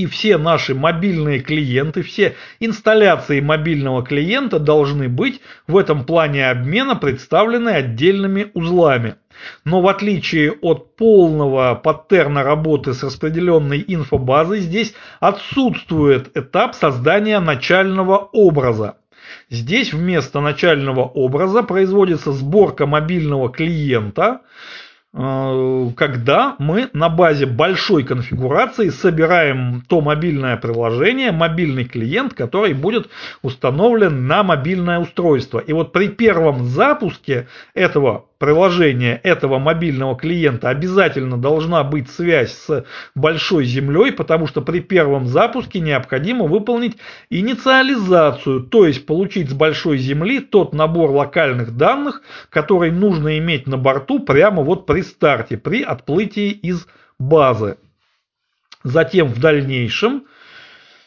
и 0.00 0.06
все 0.06 0.38
наши 0.38 0.74
мобильные 0.74 1.40
клиенты, 1.40 2.02
все 2.02 2.34
инсталляции 2.58 3.40
мобильного 3.40 4.02
клиента 4.02 4.58
должны 4.58 5.10
быть 5.10 5.42
в 5.66 5.76
этом 5.76 6.04
плане 6.04 6.48
обмена 6.48 6.96
представлены 6.96 7.68
отдельными 7.68 8.50
узлами. 8.54 9.16
Но 9.64 9.82
в 9.82 9.88
отличие 9.88 10.52
от 10.52 10.96
полного 10.96 11.74
паттерна 11.74 12.42
работы 12.42 12.94
с 12.94 13.02
распределенной 13.02 13.84
инфобазой, 13.86 14.60
здесь 14.60 14.94
отсутствует 15.20 16.34
этап 16.34 16.74
создания 16.74 17.38
начального 17.40 18.16
образа. 18.16 18.96
Здесь 19.50 19.92
вместо 19.92 20.40
начального 20.40 21.02
образа 21.02 21.62
производится 21.62 22.32
сборка 22.32 22.86
мобильного 22.86 23.50
клиента, 23.50 24.40
когда 25.12 26.54
мы 26.60 26.88
на 26.92 27.08
базе 27.08 27.46
большой 27.46 28.04
конфигурации 28.04 28.90
собираем 28.90 29.82
то 29.88 30.00
мобильное 30.00 30.56
приложение, 30.56 31.32
мобильный 31.32 31.84
клиент, 31.84 32.34
который 32.34 32.74
будет 32.74 33.10
установлен 33.42 34.28
на 34.28 34.44
мобильное 34.44 35.00
устройство. 35.00 35.58
И 35.58 35.72
вот 35.72 35.92
при 35.92 36.08
первом 36.08 36.64
запуске 36.66 37.48
этого 37.74 38.26
приложения 38.40 39.20
этого 39.22 39.58
мобильного 39.58 40.16
клиента 40.16 40.70
обязательно 40.70 41.36
должна 41.36 41.84
быть 41.84 42.10
связь 42.10 42.52
с 42.52 42.86
большой 43.14 43.66
землей, 43.66 44.12
потому 44.12 44.46
что 44.46 44.62
при 44.62 44.80
первом 44.80 45.26
запуске 45.26 45.78
необходимо 45.78 46.46
выполнить 46.46 46.96
инициализацию, 47.28 48.62
то 48.62 48.86
есть 48.86 49.04
получить 49.04 49.50
с 49.50 49.52
большой 49.52 49.98
земли 49.98 50.40
тот 50.40 50.72
набор 50.72 51.10
локальных 51.10 51.76
данных, 51.76 52.22
который 52.48 52.90
нужно 52.90 53.36
иметь 53.38 53.66
на 53.66 53.76
борту 53.76 54.20
прямо 54.20 54.62
вот 54.62 54.86
при 54.86 55.02
старте, 55.02 55.58
при 55.58 55.82
отплытии 55.82 56.50
из 56.50 56.86
базы. 57.18 57.76
Затем 58.82 59.28
в 59.28 59.38
дальнейшем 59.38 60.24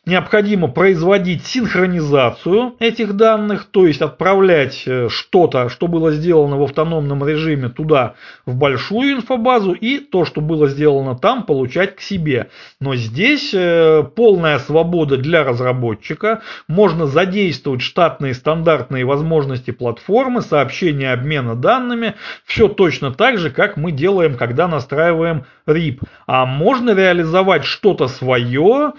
необходимо 0.05 0.67
производить 0.67 1.45
синхронизацию 1.45 2.75
этих 2.79 3.13
данных, 3.13 3.67
то 3.71 3.87
есть 3.87 4.01
отправлять 4.01 4.83
э, 4.85 5.07
что-то, 5.09 5.69
что 5.69 5.87
было 5.87 6.11
сделано 6.11 6.57
в 6.57 6.63
автономном 6.63 7.25
режиме 7.25 7.69
туда, 7.69 8.15
в 8.45 8.55
большую 8.55 9.13
инфобазу, 9.13 9.71
и 9.71 9.99
то, 9.99 10.25
что 10.25 10.41
было 10.41 10.67
сделано 10.67 11.15
там, 11.15 11.43
получать 11.43 11.95
к 11.95 12.01
себе. 12.01 12.49
Но 12.81 12.95
здесь 12.95 13.53
э, 13.53 14.03
полная 14.15 14.59
свобода 14.59 15.15
для 15.15 15.45
разработчика, 15.45 16.41
можно 16.67 17.05
задействовать 17.07 17.81
штатные 17.81 18.33
стандартные 18.33 19.05
возможности 19.05 19.71
платформы, 19.71 20.41
сообщения 20.41 21.13
обмена 21.13 21.55
данными, 21.55 22.15
все 22.43 22.67
точно 22.67 23.13
так 23.13 23.37
же, 23.37 23.51
как 23.51 23.77
мы 23.77 23.93
делаем, 23.93 24.35
когда 24.35 24.67
настраиваем 24.67 25.45
RIP. 25.65 26.01
А 26.27 26.45
можно 26.45 26.93
реализовать 26.93 27.63
что-то 27.63 28.09
свое, 28.09 28.93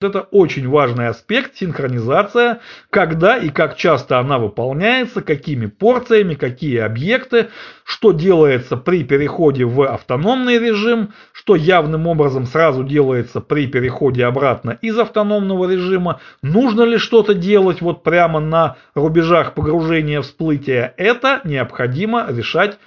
это 0.00 0.20
очень 0.20 0.68
важный 0.68 1.08
аспект, 1.08 1.56
синхронизация, 1.56 2.60
когда 2.90 3.36
и 3.36 3.48
как 3.48 3.76
часто 3.76 4.18
она 4.18 4.38
выполняется, 4.38 5.22
какими 5.22 5.66
порциями, 5.66 6.34
какие 6.34 6.78
объекты, 6.78 7.48
что 7.84 8.12
делается 8.12 8.76
при 8.76 9.04
переходе 9.04 9.64
в 9.64 9.82
автономный 9.82 10.58
режим, 10.58 11.12
что 11.32 11.54
явным 11.54 12.06
образом 12.06 12.46
сразу 12.46 12.82
делается 12.82 13.40
при 13.40 13.66
переходе 13.66 14.24
обратно 14.24 14.78
из 14.82 14.98
автономного 14.98 15.70
режима, 15.70 16.20
нужно 16.42 16.82
ли 16.82 16.98
что-то 16.98 17.34
делать 17.34 17.80
вот 17.80 18.02
прямо 18.02 18.40
на 18.40 18.76
рубежах 18.94 19.54
погружения 19.54 20.20
всплытия, 20.22 20.92
это 20.96 21.40
необходимо 21.44 22.26
решать 22.28 22.78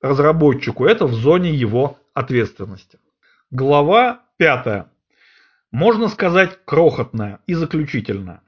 разработчику, 0.00 0.86
это 0.86 1.06
в 1.06 1.12
зоне 1.14 1.52
его 1.52 1.98
ответственности. 2.14 2.98
Глава 3.50 4.20
пятая 4.36 4.88
можно 5.74 6.06
сказать, 6.06 6.60
крохотная 6.64 7.40
и 7.48 7.54
заключительная. 7.54 8.42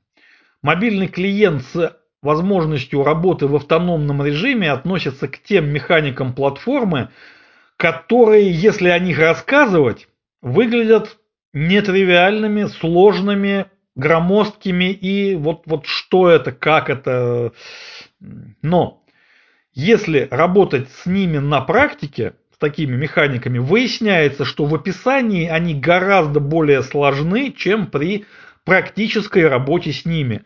Мобильный 0.63 1.09
клиент 1.09 1.65
с 1.65 1.97
возможностью 2.23 3.03
работы 3.03 3.49
в 3.49 3.57
автономном 3.57 4.25
режиме 4.25 4.71
относится 4.71 5.27
к 5.27 5.43
тем 5.43 5.69
механикам 5.69 6.35
платформы, 6.35 7.11
которые, 7.77 8.53
если 8.53 8.91
о 8.91 9.01
них 9.01 9.19
рассказывать, 9.19 10.07
выглядят 10.41 11.19
нетривиальными, 11.53 12.67
сложными, 12.67 13.67
громоздкими 13.97 14.93
и 14.93 15.35
вот, 15.35 15.63
вот 15.67 15.87
что 15.87 16.29
это, 16.31 16.53
как 16.53 16.89
это. 16.89 17.53
Но 18.63 19.03
если 19.73 20.29
работать 20.31 20.89
с 21.03 21.07
ними 21.07 21.39
на 21.39 21.61
практике, 21.61 22.35
с 22.57 22.59
такими 22.59 22.97
механиками, 22.97 23.59
выясняется, 23.59 24.47
что 24.47 24.65
в 24.65 24.75
описании 24.75 25.47
они 25.47 25.75
гораздо 25.75 26.41
более 26.41 26.83
сложны, 26.83 27.53
чем 27.55 27.87
при 27.87 28.25
практической 28.65 29.47
работе 29.47 29.93
с 29.93 30.07
ними. 30.07 30.43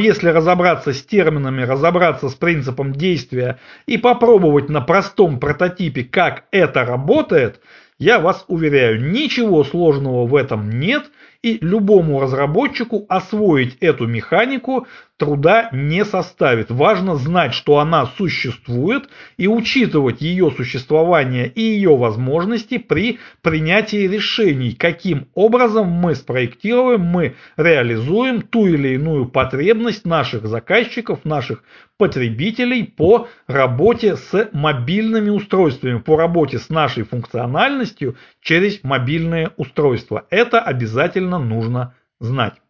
Если 0.00 0.30
разобраться 0.30 0.92
с 0.92 1.00
терминами, 1.04 1.62
разобраться 1.62 2.28
с 2.28 2.34
принципом 2.34 2.92
действия 2.92 3.60
и 3.86 3.98
попробовать 3.98 4.68
на 4.68 4.80
простом 4.80 5.38
прототипе, 5.38 6.02
как 6.02 6.46
это 6.50 6.84
работает, 6.84 7.60
я 8.00 8.18
вас 8.18 8.44
уверяю, 8.48 9.12
ничего 9.12 9.62
сложного 9.62 10.26
в 10.26 10.34
этом 10.34 10.68
нет– 10.80 11.04
и 11.44 11.58
любому 11.60 12.20
разработчику 12.20 13.04
освоить 13.06 13.76
эту 13.80 14.06
механику 14.06 14.86
труда 15.18 15.68
не 15.72 16.04
составит. 16.06 16.70
Важно 16.70 17.16
знать, 17.16 17.52
что 17.52 17.78
она 17.78 18.06
существует 18.06 19.10
и 19.36 19.46
учитывать 19.46 20.22
ее 20.22 20.50
существование 20.50 21.46
и 21.46 21.60
ее 21.60 21.96
возможности 21.96 22.78
при 22.78 23.18
принятии 23.42 24.08
решений, 24.08 24.72
каким 24.72 25.28
образом 25.34 25.86
мы 25.88 26.14
спроектируем, 26.14 27.02
мы 27.02 27.36
реализуем 27.58 28.40
ту 28.40 28.66
или 28.66 28.94
иную 28.94 29.26
потребность 29.26 30.06
наших 30.06 30.46
заказчиков, 30.46 31.24
наших 31.24 31.62
потребителей 31.96 32.84
по 32.84 33.28
работе 33.46 34.16
с 34.16 34.48
мобильными 34.52 35.30
устройствами, 35.30 35.98
по 35.98 36.16
работе 36.16 36.58
с 36.58 36.68
нашей 36.68 37.04
функциональностью 37.04 38.16
через 38.44 38.84
мобильные 38.84 39.50
устройства. 39.56 40.26
Это 40.30 40.60
обязательно 40.60 41.38
нужно 41.38 41.96
знать. 42.20 42.60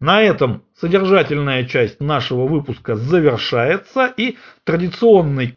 На 0.00 0.20
этом 0.20 0.64
содержательная 0.76 1.64
часть 1.64 2.00
нашего 2.00 2.46
выпуска 2.46 2.96
завершается 2.96 4.12
и 4.14 4.36
традиционный 4.64 5.56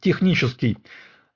технический 0.00 0.78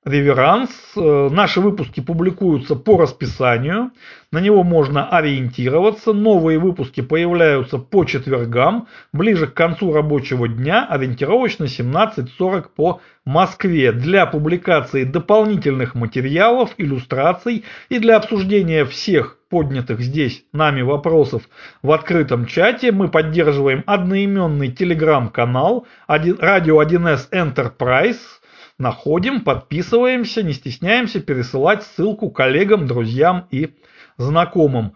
реверанс. 0.07 0.71
Э, 0.97 1.29
наши 1.31 1.61
выпуски 1.61 2.01
публикуются 2.01 2.77
по 2.77 2.97
расписанию, 2.97 3.90
на 4.31 4.40
него 4.40 4.62
можно 4.62 5.09
ориентироваться. 5.09 6.12
Новые 6.12 6.59
выпуски 6.59 7.01
появляются 7.01 7.79
по 7.79 8.05
четвергам, 8.05 8.87
ближе 9.12 9.49
к 9.49 9.55
концу 9.55 9.92
рабочего 9.92 10.49
дня, 10.49 10.87
ориентировочно 10.88 11.64
17.40 11.64 12.66
по 12.75 13.01
Москве. 13.25 13.92
Для 13.92 14.27
публикации 14.27 15.05
дополнительных 15.05 15.95
материалов, 15.97 16.71
иллюстраций 16.79 17.64
и 17.88 17.99
для 17.99 18.16
обсуждения 18.16 18.85
всех 18.85 19.38
поднятых 19.49 20.01
здесь 20.01 20.45
нами 20.53 20.83
вопросов 20.83 21.49
в 21.83 21.92
открытом 21.92 22.47
чате 22.47 22.90
мы 22.90 23.09
поддерживаем 23.09 23.85
одноименный 23.87 24.71
телеграм-канал 24.71 25.87
Radio 26.09 26.85
1С 26.85 27.31
Enterprise– 27.33 28.19
находим, 28.79 29.43
подписываемся, 29.43 30.43
не 30.43 30.53
стесняемся 30.53 31.21
пересылать 31.21 31.83
ссылку 31.83 32.31
коллегам, 32.31 32.87
друзьям 32.87 33.47
и 33.51 33.75
знакомым. 34.17 34.95